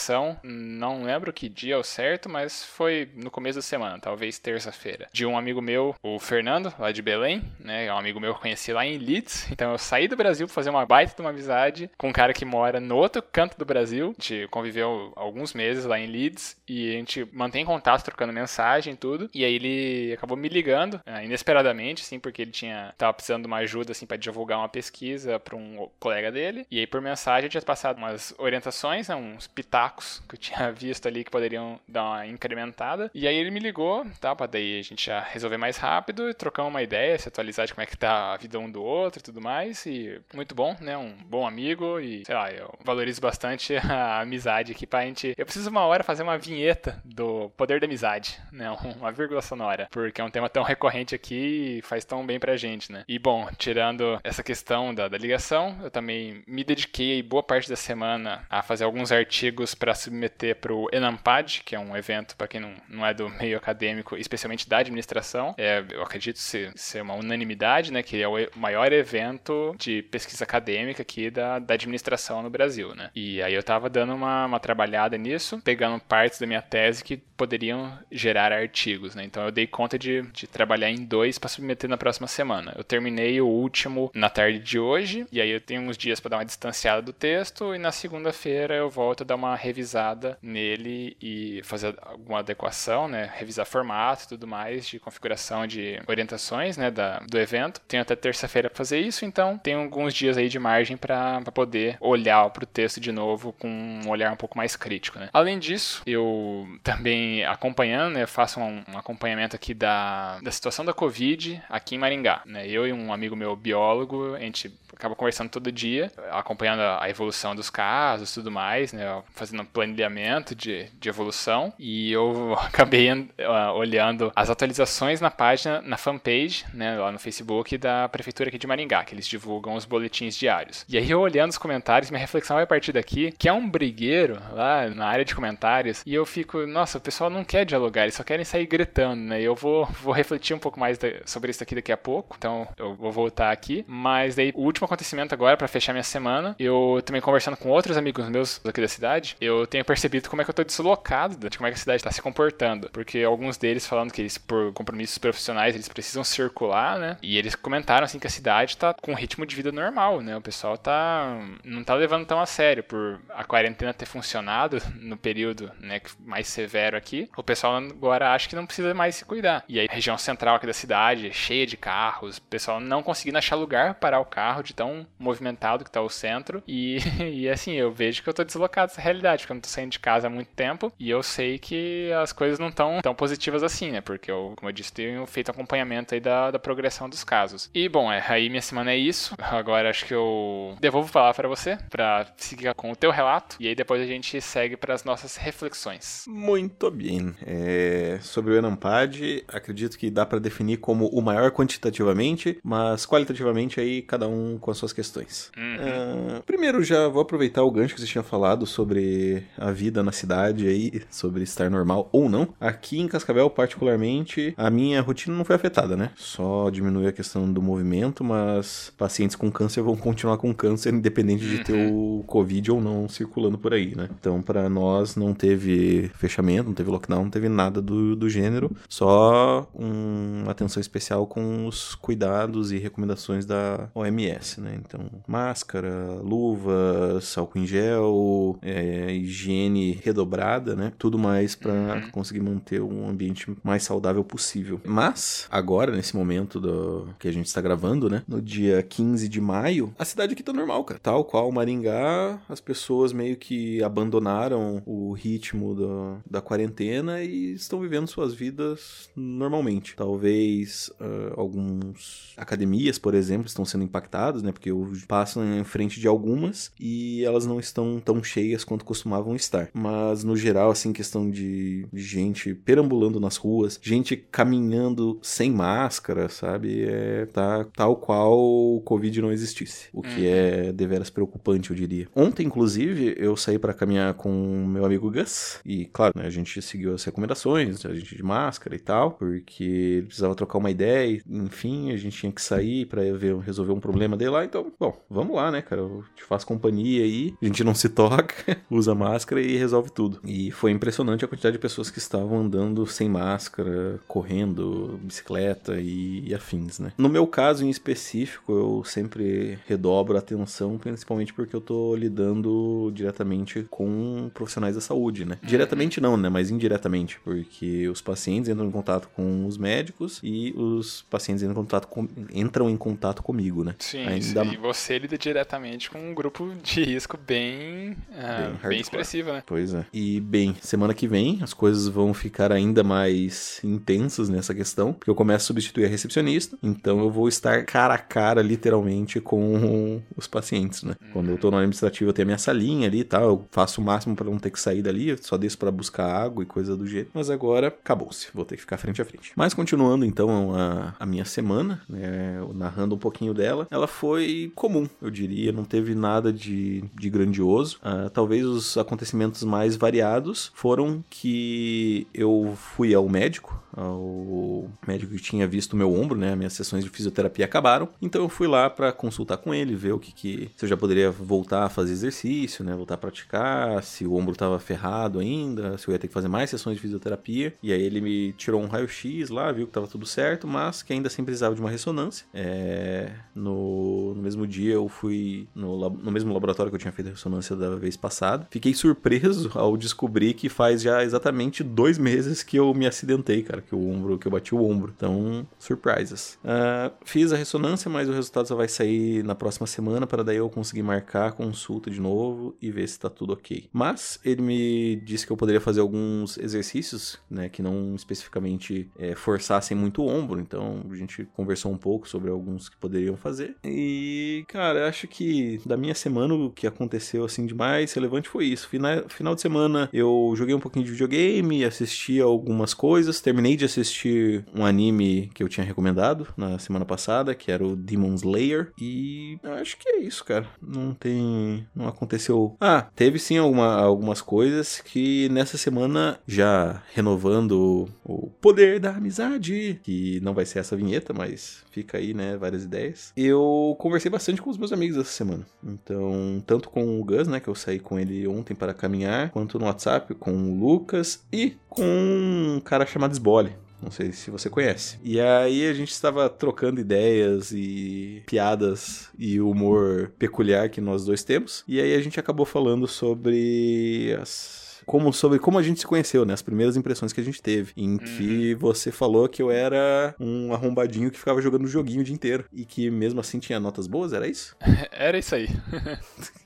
não 0.44 1.04
lembro 1.04 1.34
que 1.34 1.50
dia 1.50 1.76
ao 1.76 1.84
certo, 1.84 2.30
mas 2.30 2.64
foi 2.64 3.10
no 3.16 3.32
começo 3.32 3.58
da 3.58 3.62
semana, 3.62 4.00
talvez 4.00 4.40
terça-feira, 4.40 5.08
de 5.12 5.26
um 5.26 5.38
amigo 5.38 5.62
meu, 5.62 5.96
o 6.02 6.20
Fernando, 6.20 6.74
lá 6.78 6.92
de 6.92 7.02
Belém, 7.02 7.42
né? 7.60 7.86
É 7.86 7.94
um 7.94 7.98
amigo 7.98 8.20
meu 8.20 8.34
que 8.34 8.38
eu 8.38 8.42
conheci 8.42 8.74
lá 8.74 8.86
em 8.86 8.98
Leeds. 8.98 9.52
Então 9.52 9.72
eu 9.72 9.78
saí 9.78 10.08
do 10.08 10.16
Brasil 10.16 10.48
pra 10.48 10.54
fazer 10.54 10.70
uma 10.70 10.86
baita 10.86 11.16
de 11.16 11.22
uma 11.22 11.30
amizade 11.30 11.90
com 11.98 12.10
um 12.10 12.14
cara 12.14 12.34
que 12.34 12.46
mora 12.46 12.80
no 12.80 12.96
outro 12.96 13.22
canto 13.22 13.58
do 13.58 13.66
Brasil. 13.66 14.16
A 14.18 14.22
gente 14.22 14.48
conviveu 14.50 15.14
alguns 15.16 15.54
meses 15.54 15.86
lá 15.86 16.00
em 16.00 16.08
Leeds 16.08 16.58
e 16.68 16.90
a 16.90 16.94
gente 16.94 17.28
mantém 17.32 17.66
contato, 17.66 18.04
trocando 18.04 18.34
mensagem 18.34 18.94
e 18.94 18.98
tudo. 18.98 19.30
E 19.34 19.44
aí 19.44 19.56
ele 19.56 20.14
acabou 20.14 20.38
me 20.38 20.50
ligando, 20.50 21.00
né, 21.06 21.26
inesperadamente, 21.26 22.02
assim, 22.02 22.20
porque 22.20 22.42
ele 22.42 22.52
tinha 22.52 22.94
tava 22.98 23.14
precisando 23.14 23.44
de 23.44 23.48
uma 23.48 23.58
ajuda, 23.58 23.92
assim, 23.92 24.06
para 24.06 24.18
divulgar 24.18 24.58
uma 24.58 24.70
pesquisa 24.70 25.40
para 25.40 25.56
um 25.56 25.90
colega 26.00 26.32
dele. 26.32 26.66
E 26.70 26.80
aí 26.80 26.88
por 26.88 27.02
mensagem 27.02 27.46
eu 27.46 27.50
tinha 27.50 27.62
passado 27.62 27.98
umas 27.98 28.34
orientações, 28.38 29.08
né, 29.08 29.16
uns 29.16 29.48
pitacos 29.48 29.83
que 29.90 30.36
eu 30.36 30.40
tinha 30.40 30.72
visto 30.74 31.08
ali 31.08 31.24
que 31.24 31.32
poderiam 31.32 31.80
dar 31.88 32.04
uma 32.04 32.28
incrementada. 32.28 33.10
E 33.14 33.28
aí 33.28 33.36
ele 33.36 33.52
me 33.52 33.60
ligou, 33.60 34.06
tá? 34.20 34.36
Pra 34.36 34.48
daí 34.48 34.80
a 34.80 34.84
gente 34.84 35.06
já 35.06 35.20
resolver 35.22 35.58
mais 35.58 35.78
rápido 35.78 36.30
e 36.30 36.34
trocar 36.34 36.64
uma 36.64 36.82
ideia, 36.82 37.18
se 37.18 37.28
atualizar 37.28 37.66
de 37.66 37.74
como 37.74 37.84
é 37.84 37.86
que 37.86 37.98
tá 37.98 38.34
a 38.34 38.38
vida 38.38 38.60
um 38.60 38.70
do 38.70 38.84
outro 38.84 39.20
e 39.20 39.24
tudo 39.24 39.42
mais. 39.42 39.86
E 39.86 40.22
muito 40.34 40.56
bom, 40.56 40.76
né? 40.80 40.98
Um 40.98 41.16
bom 41.26 41.46
amigo 41.48 42.00
e, 42.00 42.24
sei 42.26 42.36
lá, 42.36 42.52
eu 42.52 42.74
valorizo 42.84 43.22
bastante 43.22 43.76
a 43.90 44.22
amizade 44.22 44.72
aqui 44.72 44.86
pra 44.86 45.06
gente. 45.06 45.34
Eu 45.38 45.46
preciso 45.46 45.70
uma 45.70 45.86
hora 45.86 46.04
fazer 46.04 46.24
uma 46.24 46.38
vinheta 46.38 47.02
do 47.04 47.50
poder 47.58 47.80
da 47.80 47.86
amizade, 47.86 48.40
né? 48.52 48.70
Uma 48.98 49.12
vírgula 49.12 49.42
sonora, 49.42 49.88
porque 49.92 50.22
é 50.22 50.24
um 50.24 50.30
tema 50.30 50.50
tão 50.50 50.64
recorrente 50.64 51.16
aqui 51.16 51.78
e 51.80 51.82
faz 51.82 52.06
tão 52.06 52.26
bem 52.26 52.40
pra 52.40 52.58
gente, 52.58 52.92
né? 52.92 53.04
E 53.08 53.18
bom, 53.18 53.48
tirando 53.58 54.20
essa 54.24 54.44
questão 54.44 54.94
da, 54.94 55.08
da 55.08 55.18
ligação, 55.18 55.78
eu 55.84 55.92
também 55.92 56.44
me 56.48 56.64
dediquei 56.64 57.22
boa 57.22 57.44
parte 57.44 57.70
da 57.70 57.76
semana 57.76 58.46
a 58.50 58.62
fazer 58.62 58.84
alguns 58.84 59.12
artigos 59.12 59.73
para 59.76 59.94
submeter 59.94 60.56
para 60.56 60.74
o 60.74 60.88
Enampad, 60.92 61.62
que 61.66 61.76
é 61.76 61.80
um 61.80 61.96
evento 61.96 62.36
para 62.36 62.48
quem 62.48 62.60
não, 62.60 62.74
não 62.90 63.06
é 63.06 63.14
do 63.14 63.30
meio 63.30 63.58
acadêmico, 63.58 64.16
especialmente 64.18 64.68
da 64.68 64.78
administração. 64.78 65.56
É, 65.58 65.84
eu 65.92 66.02
acredito 66.02 66.40
ser, 66.40 66.72
ser 66.76 67.02
uma 67.02 67.14
unanimidade, 67.14 67.92
né, 67.92 68.04
que 68.04 68.22
é 68.22 68.28
o 68.28 68.36
maior 68.56 68.92
evento 68.92 69.76
de 69.78 70.02
pesquisa 70.04 70.44
acadêmica 70.44 71.02
aqui 71.02 71.30
da, 71.30 71.60
da 71.60 71.74
administração 71.74 72.42
no 72.42 72.50
Brasil, 72.50 72.94
né. 72.96 73.10
E 73.16 73.42
aí 73.42 73.54
eu 73.54 73.60
estava 73.60 73.90
dando 73.90 74.14
uma, 74.14 74.46
uma 74.46 74.60
trabalhada 74.60 75.18
nisso, 75.18 75.62
pegando 75.64 76.00
partes 76.00 76.40
da 76.40 76.48
minha 76.48 76.62
tese 76.62 77.04
que 77.04 77.18
poderiam 77.18 77.98
gerar 78.12 78.52
artigos, 78.52 79.16
né. 79.16 79.24
Então 79.24 79.44
eu 79.44 79.52
dei 79.52 79.68
conta 79.68 79.98
de, 79.98 80.22
de 80.34 80.48
trabalhar 80.48 80.90
em 80.90 81.06
dois 81.06 81.38
para 81.38 81.50
submeter 81.50 81.90
na 81.90 81.98
próxima 81.98 82.28
semana. 82.28 82.74
Eu 82.78 82.84
terminei 82.84 83.40
o 83.42 83.48
último 83.48 84.12
na 84.14 84.30
tarde 84.30 84.60
de 84.60 84.80
hoje, 84.80 85.26
e 85.32 85.42
aí 85.42 85.50
eu 85.50 85.62
tenho 85.62 85.82
uns 85.82 85.98
dias 85.98 86.20
para 86.20 86.30
dar 86.30 86.38
uma 86.38 86.46
distanciada 86.46 87.02
do 87.02 87.14
texto, 87.14 87.74
e 87.74 87.78
na 87.78 87.92
segunda-feira 87.92 88.76
eu 88.76 88.90
volto 88.90 89.22
a 89.22 89.26
dar 89.26 89.36
uma 89.36 89.53
revisada 89.56 90.38
nele 90.42 91.16
e 91.22 91.62
fazer 91.64 91.96
alguma 92.02 92.40
adequação, 92.40 93.08
né? 93.08 93.32
Revisar 93.36 93.66
formato 93.66 94.24
e 94.26 94.28
tudo 94.28 94.48
mais 94.48 94.88
de 94.88 95.00
configuração 95.00 95.66
de 95.66 96.02
orientações, 96.08 96.78
né? 96.78 96.92
Da, 96.92 97.20
do 97.20 97.40
evento. 97.40 97.82
Tenho 97.88 98.02
até 98.02 98.16
terça-feira 98.16 98.70
para 98.70 98.78
fazer 98.78 99.00
isso, 99.00 99.26
então 99.26 99.58
tenho 99.58 99.80
alguns 99.80 100.14
dias 100.14 100.38
aí 100.38 100.50
de 100.50 100.60
margem 100.60 100.98
para 100.98 101.42
poder 101.54 101.98
olhar 102.00 102.50
para 102.50 102.64
o 102.64 102.68
texto 102.68 103.00
de 103.00 103.12
novo 103.12 103.54
com 103.54 103.68
um 103.70 104.10
olhar 104.10 104.32
um 104.32 104.38
pouco 104.38 104.58
mais 104.58 104.76
crítico, 104.76 105.20
né? 105.20 105.30
Além 105.34 105.60
disso, 105.60 106.02
eu 106.06 106.68
também 106.84 107.46
acompanhando, 107.46 108.14
né? 108.14 108.26
Faço 108.26 108.60
um, 108.60 108.84
um 108.88 108.98
acompanhamento 108.98 109.56
aqui 109.56 109.74
da, 109.74 110.40
da 110.42 110.52
situação 110.52 110.84
da 110.84 110.94
Covid 110.94 111.62
aqui 111.70 111.96
em 111.96 111.98
Maringá, 111.98 112.42
né? 112.46 112.68
Eu 112.68 112.88
e 112.88 112.94
um 112.94 113.14
amigo 113.14 113.36
meu 113.36 113.56
biólogo, 113.56 114.36
a 114.36 114.40
gente 114.40 114.74
acaba 114.96 115.16
conversando 115.16 115.50
todo 115.50 115.72
dia, 115.72 116.12
acompanhando 116.32 116.82
a 116.82 117.10
evolução 117.10 117.56
dos 117.56 117.70
casos 117.70 118.34
tudo 118.34 118.52
mais, 118.52 118.94
né? 118.94 119.22
Fazendo 119.44 119.64
um 119.64 119.66
planejamento 119.66 120.56
de, 120.56 120.88
de 120.98 121.10
evolução. 121.10 121.74
E 121.78 122.12
eu 122.12 122.54
acabei 122.64 123.12
uh, 123.12 123.28
olhando 123.76 124.32
as 124.34 124.50
atualizações 124.50 125.20
na 125.20 125.30
página, 125.30 125.82
na 125.82 125.98
fanpage, 125.98 126.66
né? 126.74 126.98
Lá 126.98 127.12
no 127.12 127.20
Facebook 127.20 127.78
da 127.78 128.08
Prefeitura 128.08 128.48
aqui 128.48 128.58
de 128.58 128.66
Maringá, 128.66 129.04
que 129.04 129.14
eles 129.14 129.28
divulgam 129.28 129.76
os 129.76 129.84
boletins 129.84 130.38
diários. 130.38 130.86
E 130.88 130.98
aí 130.98 131.12
eu 131.12 131.20
olhando 131.20 131.52
os 131.52 131.58
comentários, 131.58 132.10
minha 132.10 132.22
reflexão 132.22 132.56
vai 132.56 132.66
partir 132.66 132.94
daqui, 132.94 133.34
que 133.38 133.50
é 133.50 133.54
um 133.54 133.70
brigueiro 133.70 134.42
lá 134.54 134.90
na 134.90 135.08
área 135.08 135.26
de 135.26 135.36
comentários, 135.36 136.04
e 136.06 136.14
eu 136.14 136.26
fico, 136.26 136.66
nossa, 136.66 136.98
o 136.98 137.02
pessoal 137.02 137.30
não 137.30 137.44
quer 137.44 137.66
dialogar, 137.66 138.04
eles 138.04 138.16
só 138.16 138.24
querem 138.24 138.46
sair 138.46 138.66
gritando, 138.66 139.22
né? 139.22 139.42
Eu 139.42 139.56
vou, 139.56 139.86
vou 140.02 140.14
refletir 140.14 140.56
um 140.56 140.60
pouco 140.60 140.80
mais 140.80 140.98
sobre 141.26 141.52
isso 141.52 141.62
aqui 141.62 141.76
daqui 141.76 141.92
a 141.92 141.98
pouco, 141.98 142.36
então 142.38 142.66
eu 142.78 142.96
vou 142.96 143.12
voltar 143.12 143.52
aqui. 143.52 143.84
Mas 143.88 144.36
daí, 144.36 144.54
o 144.56 144.62
último 144.62 144.86
acontecimento 144.86 145.34
agora, 145.34 145.58
para 145.58 145.68
fechar 145.68 145.92
minha 145.92 146.04
semana, 146.04 146.56
eu 146.58 147.02
também 147.06 147.22
conversando 147.22 147.58
com 147.58 147.70
outros 147.70 147.98
amigos 147.98 148.30
meus 148.30 148.62
aqui 148.66 148.80
da 148.80 148.88
cidade, 148.88 149.33
eu 149.40 149.68
tenho 149.68 149.84
percebido 149.84 150.30
como 150.30 150.42
é 150.42 150.46
que 150.46 150.50
eu 150.50 150.56
tô 150.56 150.64
deslocado 150.64 151.50
de 151.50 151.58
como 151.58 151.68
é 151.68 151.72
que 151.72 151.76
a 151.76 151.80
cidade 151.80 152.04
tá 152.04 152.12
se 152.12 152.22
comportando. 152.22 152.90
Porque 152.92 153.24
alguns 153.24 153.58
deles 153.58 153.86
falando 153.86 154.12
que 154.12 154.22
eles, 154.22 154.38
por 154.38 154.74
compromissos 154.74 155.18
profissionais, 155.18 155.76
eles 155.76 155.90
precisam 155.90 156.24
circular, 156.24 156.98
né? 156.98 157.18
E 157.22 157.38
eles 157.38 157.56
comentaram, 157.56 158.06
assim, 158.06 158.20
que 158.20 158.28
a 158.28 158.30
cidade 158.30 158.78
tá 158.78 158.94
com 158.94 159.12
um 159.12 159.16
ritmo 159.16 159.46
de 159.46 159.56
vida 159.56 159.72
normal, 159.72 160.22
né? 160.22 160.36
O 160.38 160.42
pessoal 160.42 160.78
tá... 160.78 161.38
não 161.64 161.84
tá 161.84 161.94
levando 161.96 162.26
tão 162.26 162.40
a 162.40 162.46
sério 162.46 162.84
por 162.84 163.20
a 163.30 163.44
quarentena 163.44 163.94
ter 163.94 164.06
funcionado 164.06 164.82
no 164.96 165.18
período, 165.18 165.72
né, 165.80 166.02
mais 166.20 166.48
severo 166.48 166.96
aqui. 166.96 167.30
O 167.36 167.44
pessoal 167.44 167.76
agora 167.76 168.34
acha 168.34 168.48
que 168.48 168.56
não 168.56 168.66
precisa 168.66 168.94
mais 168.94 169.16
se 169.16 169.26
cuidar. 169.26 169.64
E 169.68 169.80
aí, 169.80 169.88
a 169.90 169.94
região 169.94 170.18
central 170.18 170.56
aqui 170.56 170.66
da 170.66 170.74
cidade, 170.74 171.34
cheia 171.34 171.66
de 171.66 171.76
carros, 171.76 172.38
o 172.38 172.42
pessoal 172.44 172.80
não 172.80 173.04
conseguindo 173.04 173.38
achar 173.38 173.56
lugar 173.56 173.96
para 173.96 174.14
parar 174.14 174.20
o 174.20 174.26
carro 174.26 174.62
de 174.62 174.74
tão 174.74 175.08
movimentado 175.18 175.84
que 175.84 175.92
tá 175.92 176.02
o 176.02 176.10
centro. 176.10 176.64
E, 176.68 176.98
e 177.20 177.50
assim, 177.50 177.74
eu 177.74 177.92
vejo 177.92 178.22
que 178.22 178.30
eu 178.30 178.34
tô 178.34 178.44
deslocado 178.44 178.88
dessa 178.88 179.02
realidade 179.02 179.23
realidade, 179.24 179.44
porque 179.44 179.52
eu 179.52 179.56
não 179.56 179.62
tô 179.62 179.70
saindo 179.70 179.92
de 179.92 180.00
casa 180.00 180.28
há 180.28 180.30
muito 180.30 180.50
tempo 180.50 180.92
e 181.00 181.10
eu 181.10 181.24
sei 181.24 181.58
que 181.58 182.12
as 182.22 182.34
coisas 182.34 182.60
não 182.60 182.68
estão 182.68 183.02
tão 183.02 183.16
positivas 183.16 183.64
assim, 183.64 183.92
né? 183.92 184.02
Porque 184.02 184.30
eu, 184.30 184.54
como 184.58 184.70
eu 184.70 184.74
disse, 184.74 184.92
tenho 184.92 185.26
feito 185.26 185.50
acompanhamento 185.50 186.14
aí 186.14 186.20
da, 186.20 186.52
da 186.52 186.60
progressão 186.60 187.10
dos 187.10 187.24
casos. 187.24 187.70
E 187.74 187.88
bom, 187.88 188.12
é, 188.12 188.24
aí 188.28 188.50
minha 188.50 188.62
semana 188.62 188.92
é 188.92 188.98
isso. 188.98 189.36
Agora 189.40 189.90
acho 189.90 190.06
que 190.06 190.14
eu 190.14 190.76
devolvo 190.80 191.10
a 191.10 191.14
palavra 191.14 191.34
para 191.34 191.48
você, 191.48 191.78
para 191.90 192.28
seguir 192.38 192.74
com 192.76 192.92
o 192.92 192.96
teu 192.96 193.12
relato 193.12 193.56
e 193.60 193.68
aí 193.68 193.76
depois 193.76 194.02
a 194.02 194.06
gente 194.06 194.40
segue 194.42 194.76
para 194.76 194.94
as 194.94 195.04
nossas 195.04 195.36
reflexões. 195.38 196.26
Muito 196.28 196.92
bem. 196.92 197.34
É, 197.46 198.20
sobre 198.22 198.54
o 198.54 198.58
Enampad, 198.58 199.44
acredito 199.48 199.98
que 199.98 200.10
dá 200.10 200.26
para 200.26 200.40
definir 200.40 200.78
como 200.78 201.08
o 201.08 201.22
maior 201.22 201.52
quantitativamente, 201.52 202.60
mas 202.64 203.06
qualitativamente 203.06 203.80
aí 203.80 204.02
cada 204.02 204.28
um 204.28 204.58
com 204.58 204.72
as 204.72 204.78
suas 204.78 204.92
questões. 204.92 205.52
Uhum. 205.58 206.40
Uh, 206.40 206.44
primeiro, 206.44 206.84
já 206.84 207.08
vou 207.08 207.22
aproveitar 207.22 207.64
o 207.64 207.72
gancho 207.72 207.96
que 207.96 208.02
você 208.02 208.08
tinha 208.08 208.24
falado 208.24 208.66
sobre 208.66 209.13
a 209.58 209.72
vida 209.72 210.04
na 210.04 210.12
cidade 210.12 210.68
aí, 210.68 211.02
sobre 211.10 211.44
estar 211.44 211.70
normal 211.70 212.10
ou 212.12 212.30
não. 212.30 212.50
Aqui 212.60 213.00
em 213.00 213.08
Cascavel, 213.08 213.50
particularmente, 213.50 214.54
a 214.58 214.70
minha 214.70 215.02
rotina 215.02 215.36
não 215.36 215.46
foi 215.46 215.56
afetada, 215.56 215.96
né? 215.96 216.12
Só 216.16 216.70
diminuiu 216.70 217.10
a 217.10 217.12
questão 217.12 217.52
do 217.52 217.62
movimento, 217.62 218.24
mas 218.24 218.92
pacientes 218.98 219.36
com 219.36 219.52
câncer 219.52 219.82
vão 219.82 219.96
continuar 219.96 220.38
com 220.38 220.54
câncer, 220.54 220.94
independente 220.94 221.46
de 221.46 221.64
ter 221.64 221.74
uhum. 221.74 222.20
o 222.20 222.24
Covid 222.24 222.72
ou 222.72 222.82
não 222.82 223.08
circulando 223.08 223.58
por 223.58 223.74
aí, 223.74 223.96
né? 223.96 224.10
Então, 224.20 224.42
para 224.42 224.70
nós, 224.70 225.16
não 225.16 225.34
teve 225.34 226.12
fechamento, 226.16 226.68
não 226.68 226.74
teve 226.74 226.90
lockdown, 226.90 227.24
não 227.24 227.30
teve 227.30 227.50
nada 227.50 227.82
do, 227.82 228.16
do 228.16 228.30
gênero, 228.30 228.72
só 228.88 229.68
uma 229.74 230.52
atenção 230.52 230.80
especial 230.82 231.26
com 231.28 231.68
os 231.68 231.96
cuidados 231.96 232.72
e 232.72 232.78
recomendações 232.78 233.46
da 233.46 233.90
OMS, 233.94 234.62
né? 234.62 234.80
Então, 234.80 235.02
máscara, 235.28 236.20
luvas, 236.22 237.38
álcool 237.38 237.60
em 237.60 237.66
gel, 237.66 238.58
é, 238.62 239.03
higiene 239.12 240.00
redobrada, 240.04 240.76
né? 240.76 240.94
Tudo 240.98 241.18
mais 241.18 241.56
para 241.56 241.74
uhum. 241.74 242.12
conseguir 242.12 242.42
manter 242.42 242.82
um 242.82 243.08
ambiente 243.08 243.54
mais 243.64 243.84
saudável 243.84 244.24
possível. 244.24 244.80
Mas, 244.86 245.48
agora, 245.50 245.96
nesse 245.96 246.16
momento 246.16 246.60
do, 246.60 247.10
que 247.20 247.28
a 247.28 247.32
gente 247.32 247.48
está 247.48 247.62
gravando, 247.62 248.10
né? 248.10 248.24
No 248.28 248.42
dia 248.42 248.82
15 248.82 249.28
de 249.28 249.42
maio, 249.42 249.94
a 249.98 250.06
cidade 250.06 250.34
aqui 250.34 250.44
tá 250.44 250.54
normal, 250.54 250.84
cara. 250.84 251.00
Tal 251.02 251.26
qual 251.26 251.52
Maringá, 251.52 252.40
as 252.50 252.60
pessoas 252.60 253.14
meio 253.14 253.38
que 253.38 253.82
abandonaram 253.84 254.82
o 254.86 255.14
ritmo 255.14 255.76
da, 255.76 256.18
da 256.30 256.42
quarentena 256.42 257.22
e 257.22 257.54
estão 257.54 257.80
vivendo 257.80 258.08
suas 258.08 258.34
vidas 258.34 259.10
normalmente. 259.16 259.96
Talvez 259.96 260.92
uh, 261.00 261.40
alguns 261.40 262.34
academias, 262.38 262.98
por 262.98 263.14
exemplo, 263.14 263.48
estão 263.48 263.66
sendo 263.66 263.84
impactadas, 263.84 264.44
né? 264.44 264.52
Porque 264.52 264.72
eu 264.72 264.92
passo 265.08 265.42
em 265.42 265.64
frente 265.64 266.00
de 266.00 266.08
algumas 266.08 266.72
e 266.80 267.24
elas 267.24 267.46
não 267.46 267.60
estão 267.60 268.00
tão 268.00 268.24
cheias 268.24 268.64
quanto 268.64 268.86
costumavam 268.94 269.36
estar. 269.36 269.70
Mas 269.74 270.24
no 270.24 270.38
geral, 270.38 270.70
assim, 270.70 270.94
questão 270.94 271.30
de, 271.30 271.88
gente 271.94 272.54
perambulando 272.54 273.20
nas 273.20 273.38
ruas, 273.38 273.80
gente 273.82 274.16
caminhando 274.16 275.20
sem 275.22 275.52
máscara, 275.52 276.30
sabe? 276.30 276.84
É 276.84 277.26
tá 277.26 277.66
tal 277.76 277.96
qual 277.96 278.40
o 278.40 278.82
Covid 278.82 279.22
não 279.22 279.32
existisse. 279.32 279.90
O 279.92 280.02
que 280.02 280.22
uhum. 280.22 280.28
é 280.28 280.72
deveras 280.72 281.10
preocupante, 281.10 281.72
eu 281.72 281.76
diria. 281.76 282.08
Ontem, 282.16 282.46
inclusive, 282.46 283.16
eu 283.18 283.36
saí 283.36 283.58
para 283.58 283.74
caminhar 283.74 284.14
com 284.14 284.30
meu 284.68 284.86
amigo 284.86 285.10
Gus 285.10 285.60
e, 285.66 285.86
claro, 285.86 286.14
né, 286.16 286.26
a 286.26 286.30
gente 286.30 286.62
seguiu 286.62 286.94
as 286.94 287.04
recomendações, 287.04 287.86
a 287.86 287.94
gente 287.94 288.16
de 288.16 288.24
máscara 288.24 288.76
e 288.76 288.80
tal, 288.80 289.12
porque 289.12 289.64
ele 289.64 290.08
precisava 290.08 290.36
trocar 290.36 290.60
uma 290.60 290.70
ideia, 290.70 291.22
enfim, 291.28 291.92
a 291.92 291.98
gente 291.98 292.18
tinha 292.18 292.32
que 292.32 292.42
sair 292.42 292.86
para 292.86 293.02
resolver 293.02 293.72
um 293.72 293.80
problema 293.80 294.16
dele 294.16 294.32
lá, 294.32 294.46
então, 294.46 294.72
bom, 294.80 294.96
vamos 295.10 295.36
lá, 295.36 295.52
né, 295.52 295.62
cara, 295.62 295.82
eu 295.82 296.04
te 296.16 296.24
faço 296.24 296.46
companhia 296.46 297.04
aí, 297.04 297.34
a 297.42 297.46
gente 297.46 297.64
não 297.64 297.74
se 297.74 297.90
toca, 297.90 298.58
usa 298.84 298.96
máscara 298.96 299.42
e 299.42 299.58
resolve 299.58 299.90
tudo. 299.90 300.20
E 300.26 300.52
foi 300.52 300.72
impressionante 300.72 301.24
a 301.24 301.28
quantidade 301.28 301.54
de 301.54 301.60
pessoas 301.60 301.90
que 301.90 302.00
estavam 302.00 302.42
andando 302.42 302.86
sem 302.86 303.10
máscara, 303.10 304.00
correndo, 304.08 305.00
bicicleta 305.02 305.80
e, 305.80 306.28
e 306.28 306.34
afins, 306.34 306.80
né. 306.80 306.92
No 306.98 307.10
meu 307.10 307.26
caso 307.26 307.66
em 307.66 307.70
específico, 307.70 308.52
eu 308.52 308.84
sempre 308.84 309.58
redobro 309.68 310.16
a 310.16 310.20
atenção, 310.20 310.78
principalmente 310.78 311.34
porque 311.34 311.56
eu 311.56 311.62
tô 311.62 311.96
lidando 311.96 312.92
diretamente 312.94 313.66
com 313.70 314.30
profissionais 314.34 314.76
da 314.76 314.82
saúde, 314.82 315.26
né. 315.26 315.38
Diretamente 315.42 316.02
não, 316.02 316.18
né, 316.18 316.30
mas 316.30 316.50
indiretamente, 316.50 317.20
porque 317.24 317.88
os 317.88 318.02
pacientes 318.02 318.50
entram 318.50 318.68
em 318.68 318.72
contato 318.72 319.10
com 319.16 319.46
os 319.46 319.58
médicos 319.58 320.20
e 320.24 320.54
os 320.58 321.04
pacientes 321.04 321.44
entram 321.44 321.54
em 321.54 321.64
contato, 321.64 321.88
com, 321.88 322.08
entram 322.34 322.70
em 322.70 322.78
contato 322.78 323.24
comigo, 323.24 323.64
né. 323.64 323.76
Sim, 323.80 324.06
Ainda... 324.06 324.44
sim. 324.44 324.54
E 324.54 324.58
você 324.58 324.98
lida 324.98 325.18
diretamente 325.18 325.90
com 325.90 326.00
um 326.00 326.14
grupo 326.14 326.54
de 326.62 326.84
risco 326.84 327.18
bem, 327.18 327.92
uh, 327.92 328.52
bem, 328.52 328.60
bem 328.70 328.80
expressivo, 328.80 329.32
né? 329.32 329.44
Pois 329.46 329.74
é. 329.74 329.86
E, 329.94 330.20
bem, 330.20 330.56
semana 330.62 330.94
que 330.94 331.08
vem 331.08 331.40
as 331.42 331.54
coisas 331.54 331.88
vão 331.88 332.14
ficar 332.14 332.52
ainda 332.52 332.84
mais 332.84 333.60
intensas 333.64 334.30
nessa 334.30 334.54
questão, 334.54 334.94
porque 334.94 335.10
eu 335.10 335.16
começo 335.16 335.46
a 335.46 335.48
substituir 335.48 335.86
a 335.86 335.88
recepcionista, 335.88 336.58
então 336.62 337.00
eu 337.00 337.10
vou 337.10 337.28
estar 337.28 337.66
cara 337.66 337.94
a 337.94 337.98
cara, 337.98 338.42
literalmente, 338.42 339.20
com 339.20 340.02
os 340.16 340.28
pacientes, 340.28 340.84
né? 340.84 340.96
Uhum. 341.02 341.10
Quando 341.14 341.30
eu 341.32 341.38
tô 341.38 341.52
no 341.52 341.58
administrativo, 341.58 342.10
eu 342.10 342.14
tenho 342.14 342.26
a 342.26 342.28
minha 342.28 342.38
salinha 342.38 342.88
ali 342.88 343.00
e 343.00 343.04
tal, 343.04 343.24
eu 343.24 343.48
faço 343.52 343.82
o 343.82 343.84
máximo 343.84 344.16
para 344.16 344.30
não 344.30 344.40
ter 344.40 344.50
que 344.50 344.60
sair 344.60 344.82
dali, 344.82 345.16
só 345.22 345.38
desço 345.38 345.58
para 345.58 345.72
buscar 345.72 346.06
água 346.06 346.44
e 346.44 346.46
coisa 346.46 346.76
do 346.76 346.86
jeito, 346.86 347.12
mas 347.14 347.30
agora 347.30 347.68
acabou-se, 347.68 348.28
vou 348.34 348.46
ter 348.46 348.56
que 348.56 348.62
ficar 348.62 348.78
frente 348.78 349.02
a 349.02 349.06
frente. 349.06 349.32
Mas 349.36 349.54
continuando 349.54 350.06
então 350.06 350.54
a, 350.56 350.96
a 351.00 351.06
minha 351.06 351.26
semana, 351.26 351.82
né, 351.88 352.40
narrando 352.54 352.96
um 352.96 353.00
pouquinho 353.00 353.34
dela, 353.34 353.68
ela 353.70 353.88
foi 353.88 354.52
comum, 354.56 354.88
eu 355.02 355.10
diria, 355.10 355.52
não 355.52 355.64
teve 355.64 355.96
nada 355.96 356.32
de, 356.32 356.84
de 356.96 357.10
grandioso. 357.10 357.80
Uh, 357.84 358.10
talvez 358.10 358.46
os 358.54 358.78
acontecimentos 358.78 359.44
mais 359.44 359.76
variados 359.76 360.52
foram 360.56 361.04
que 361.10 362.08
eu 362.14 362.56
fui 362.58 362.94
ao 362.94 363.08
médico, 363.10 363.63
ao 363.76 364.70
médico 364.88 365.14
que 365.14 365.22
tinha 365.22 365.48
visto 365.48 365.74
o 365.74 365.76
meu 365.76 365.94
ombro, 365.94 366.18
né? 366.18 366.36
Minhas 366.36 366.54
sessões 366.54 366.84
de 366.84 366.90
fisioterapia 366.90 367.46
acabaram. 367.46 367.90
Então 368.02 368.22
eu 368.22 368.30
fui 368.30 368.48
lá 368.48 368.70
para 368.70 368.92
consultar 368.92 369.38
com 369.38 369.54
ele, 369.54 369.76
ver 369.76 369.94
o 369.94 370.00
que, 370.00 370.12
que 370.12 370.52
se 370.56 370.66
eu 370.66 370.70
já 370.70 370.78
poderia 370.78 371.10
voltar 371.10 371.64
a 371.64 371.70
fazer 371.70 371.92
exercício, 371.92 372.64
né? 372.64 372.76
Voltar 372.76 372.96
a 372.96 372.98
praticar, 372.98 373.84
se 373.84 374.06
o 374.06 374.14
ombro 374.14 374.34
estava 374.34 374.60
ferrado 374.60 375.20
ainda, 375.20 375.78
se 375.78 375.88
eu 375.88 375.94
ia 375.94 376.00
ter 376.00 376.08
que 376.08 376.14
fazer 376.14 376.28
mais 376.28 376.50
sessões 376.50 376.76
de 376.76 376.82
fisioterapia. 376.82 377.54
E 377.64 377.74
aí 377.74 377.82
ele 377.82 378.00
me 378.02 378.34
tirou 378.34 378.62
um 378.62 378.68
raio-x 378.68 379.30
lá, 379.30 379.52
viu 379.52 379.66
que 379.66 379.72
estava 379.72 379.88
tudo 379.88 380.06
certo, 380.06 380.48
mas 380.48 380.84
que 380.84 380.94
ainda 380.94 381.08
assim 381.08 381.24
precisava 381.24 381.56
de 381.56 381.62
uma 381.62 381.70
ressonância. 381.70 382.26
É... 382.34 383.12
No... 383.36 384.14
no 384.16 384.22
mesmo 384.22 384.46
dia 384.46 384.74
eu 384.74 384.88
fui 384.88 385.48
no, 385.56 385.90
no 385.90 386.12
mesmo 386.12 386.34
laboratório 386.34 386.72
que 386.72 386.76
eu 386.76 386.80
tinha 386.80 386.92
feito 386.92 387.08
a 387.08 387.12
ressonância 387.12 387.56
da 387.56 387.76
vez 387.76 387.98
passada. 387.98 388.48
Fiquei 388.52 388.74
surpreso 388.74 389.52
ao 389.56 389.76
descobrir 389.76 390.34
que 390.34 390.50
faz 390.50 390.82
já 390.82 391.04
exatamente 391.04 391.64
dois 391.64 391.98
meses 391.98 392.44
que 392.44 392.58
eu 392.58 392.74
me 392.74 392.86
acidentei, 392.86 393.42
cara 393.42 393.63
que 393.64 393.76
o 393.76 393.90
ombro, 393.90 394.18
que 394.18 394.28
eu 394.28 394.32
bati 394.32 394.54
o 394.54 394.64
ombro. 394.64 394.94
Então, 394.96 395.48
surprises. 395.58 396.38
Uh, 396.44 396.94
fiz 397.06 397.32
a 397.34 397.38
ressonância, 397.38 397.90
mas 397.90 398.10
o 398.10 398.14
resultado 398.14 398.48
só 398.48 398.56
vai 398.56 398.68
sair 398.68 399.24
na 399.24 399.36
próxima 399.36 399.68
semana 399.68 400.06
para 400.06 400.24
daí 400.24 400.38
eu 400.38 400.50
conseguir 400.50 400.84
marcar 400.84 401.28
a 401.28 401.32
consulta 401.32 401.90
de 401.90 402.00
novo 402.00 402.56
e 402.62 402.72
ver 402.72 402.88
se 402.88 403.00
tá 403.00 403.10
tudo 403.10 403.34
ok. 403.34 403.70
Mas 403.72 404.20
ele 404.24 404.42
me 404.42 404.96
disse 404.98 405.26
que 405.26 405.32
eu 405.32 405.38
poderia 405.38 405.62
fazer 405.62 405.82
alguns 405.82 406.38
exercícios, 406.38 407.20
né, 407.30 407.50
que 407.50 407.62
não 407.62 407.96
especificamente 407.96 408.90
é, 408.98 409.16
forçassem 409.16 409.76
muito 409.76 410.02
o 410.02 410.08
ombro. 410.08 410.40
Então, 410.40 410.84
a 410.90 410.96
gente 410.96 411.26
conversou 411.34 411.72
um 411.72 411.78
pouco 411.78 412.08
sobre 412.08 412.30
alguns 412.30 412.70
que 412.70 412.78
poderiam 412.78 413.18
fazer. 413.18 413.56
E, 413.64 414.46
cara, 414.48 414.88
acho 414.88 415.08
que 415.08 415.60
da 415.66 415.78
minha 415.78 415.96
semana 415.96 416.34
o 416.34 416.50
que 416.50 416.68
aconteceu 416.68 417.26
assim 417.26 417.46
de 417.46 417.54
mais 417.54 417.94
relevante 417.94 418.30
foi 418.30 418.46
isso. 418.46 418.68
Final, 418.68 419.10
final 419.10 419.36
de 419.36 419.42
semana 419.42 419.90
eu 419.94 420.34
joguei 420.36 420.54
um 420.54 420.60
pouquinho 420.60 420.86
de 420.86 420.92
videogame, 420.92 421.64
assisti 421.64 422.20
algumas 422.20 422.74
coisas, 422.74 423.22
terminei 423.22 423.53
terminei 423.54 423.58
de 423.58 423.66
assistir 423.66 424.46
um 424.54 424.66
anime 424.66 425.30
que 425.34 425.44
eu 425.44 425.50
tinha 425.50 425.66
recomendado 425.66 426.28
na 426.36 426.58
semana 426.60 426.86
passada, 426.86 427.36
que 427.36 427.52
era 427.52 427.66
o 427.66 427.76
Demon 427.76 428.14
Slayer. 428.16 428.72
E 428.80 429.38
acho 429.60 429.78
que 429.78 429.88
é 429.90 430.00
isso, 430.00 430.26
cara. 430.26 430.48
Não 430.62 430.94
tem. 430.94 431.66
Não 431.76 431.88
aconteceu. 431.88 432.56
Ah, 432.60 432.88
teve 432.96 433.20
sim 433.20 433.38
alguma, 433.38 433.76
algumas 433.76 434.22
coisas 434.22 434.82
que 434.82 435.30
nessa 435.30 435.58
semana, 435.58 436.20
já 436.28 436.82
renovando 436.94 437.88
o 438.04 438.30
poder 438.42 438.80
da 438.80 438.92
amizade, 438.92 439.80
que 439.84 440.20
não 440.22 440.34
vai 440.34 440.46
ser 440.46 440.60
essa 440.60 440.76
vinheta, 440.76 441.14
mas 441.14 441.64
fica 441.72 441.98
aí, 441.98 442.14
né? 442.14 442.38
Várias 442.38 442.64
ideias. 442.64 443.12
Eu 443.16 443.76
conversei 443.80 444.10
bastante 444.10 444.42
com 444.42 444.50
os 444.50 444.58
meus 444.58 444.72
amigos 444.72 444.98
essa 444.98 445.12
semana. 445.12 445.46
Então, 445.64 446.44
tanto 446.46 446.70
com 446.70 447.00
o 447.00 447.04
Gus, 447.04 447.28
né? 447.28 447.40
Que 447.40 447.48
eu 447.48 447.56
saí 447.56 447.80
com 447.80 448.00
ele 448.00 448.28
ontem 448.28 448.56
para 448.56 448.74
caminhar, 448.74 449.30
quanto 449.32 449.60
no 449.60 449.66
WhatsApp 449.66 450.14
com 450.16 450.32
o 450.32 450.60
Lucas 450.60 451.24
e 451.32 451.56
com 451.70 451.84
um 451.84 452.62
cara 452.64 452.86
chamado 452.86 453.14
Sbole. 453.14 453.43
Não 453.84 453.92
sei 453.92 454.12
se 454.12 454.32
você 454.32 454.50
conhece. 454.50 454.98
E 455.04 455.20
aí 455.20 455.68
a 455.68 455.74
gente 455.74 455.92
estava 455.92 456.30
trocando 456.30 456.80
ideias 456.80 457.52
e 457.52 458.24
piadas 458.26 459.10
e 459.18 459.42
humor 459.42 460.14
peculiar 460.18 460.70
que 460.70 460.80
nós 460.80 461.04
dois 461.06 461.24
temos. 461.24 461.64
E 461.68 461.82
aí 461.82 461.94
a 461.94 462.02
gente 462.02 462.20
acabou 462.20 462.46
falando 462.46 462.88
sobre 462.88 464.18
as 464.22 464.64
como 464.86 465.14
sobre 465.14 465.40
como 465.40 465.58
a 465.58 465.64
gente 465.64 465.80
se 465.80 465.88
conheceu, 465.88 466.26
né? 466.26 466.34
As 466.34 466.42
primeiras 466.42 466.76
impressões 466.76 467.14
que 467.14 467.22
a 467.22 467.24
gente 467.24 467.42
teve. 467.42 467.72
Em 467.76 467.98
que 467.98 468.54
uhum. 468.54 468.60
você 468.60 468.92
falou 468.92 469.28
que 469.28 469.42
eu 469.42 469.50
era 469.50 470.16
um 470.20 470.54
arrombadinho 470.54 471.12
que 471.12 471.20
ficava 471.20 471.42
jogando 471.42 471.68
joguinho 471.68 472.02
o 472.02 472.04
dia 472.04 472.14
inteiro. 472.14 472.46
E 472.52 472.66
que 472.66 472.90
mesmo 472.90 473.20
assim 473.20 473.40
tinha 473.40 473.60
notas 473.60 473.88
boas, 473.88 474.14
era 474.14 474.28
isso? 474.28 474.56
era 474.92 475.18
isso 475.18 475.36
aí. 475.36 475.48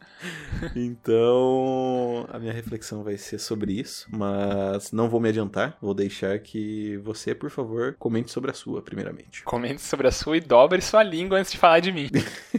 Então, 0.76 2.28
a 2.32 2.40
minha 2.40 2.54
reflexão 2.54 3.04
vai 3.04 3.18
ser 3.18 3.40
sobre 3.40 3.74
isso, 3.74 4.08
mas 4.10 4.92
não 4.92 5.10
vou 5.10 5.20
me 5.20 5.30
adiantar. 5.30 5.78
Vou 5.82 5.94
deixar 5.94 6.38
que 6.40 6.98
você, 6.98 7.36
por 7.36 7.50
favor, 7.50 7.96
comente 8.00 8.32
sobre 8.32 8.52
a 8.52 8.54
sua, 8.54 8.82
primeiramente. 8.82 9.44
Comente 9.44 9.82
sobre 9.82 10.08
a 10.08 10.12
sua 10.12 10.38
e 10.38 10.40
dobre 10.40 10.82
sua 10.82 11.04
língua 11.04 11.40
antes 11.40 11.52
de 11.52 11.58
falar 11.58 11.80
de 11.80 11.92
mim. 11.92 12.10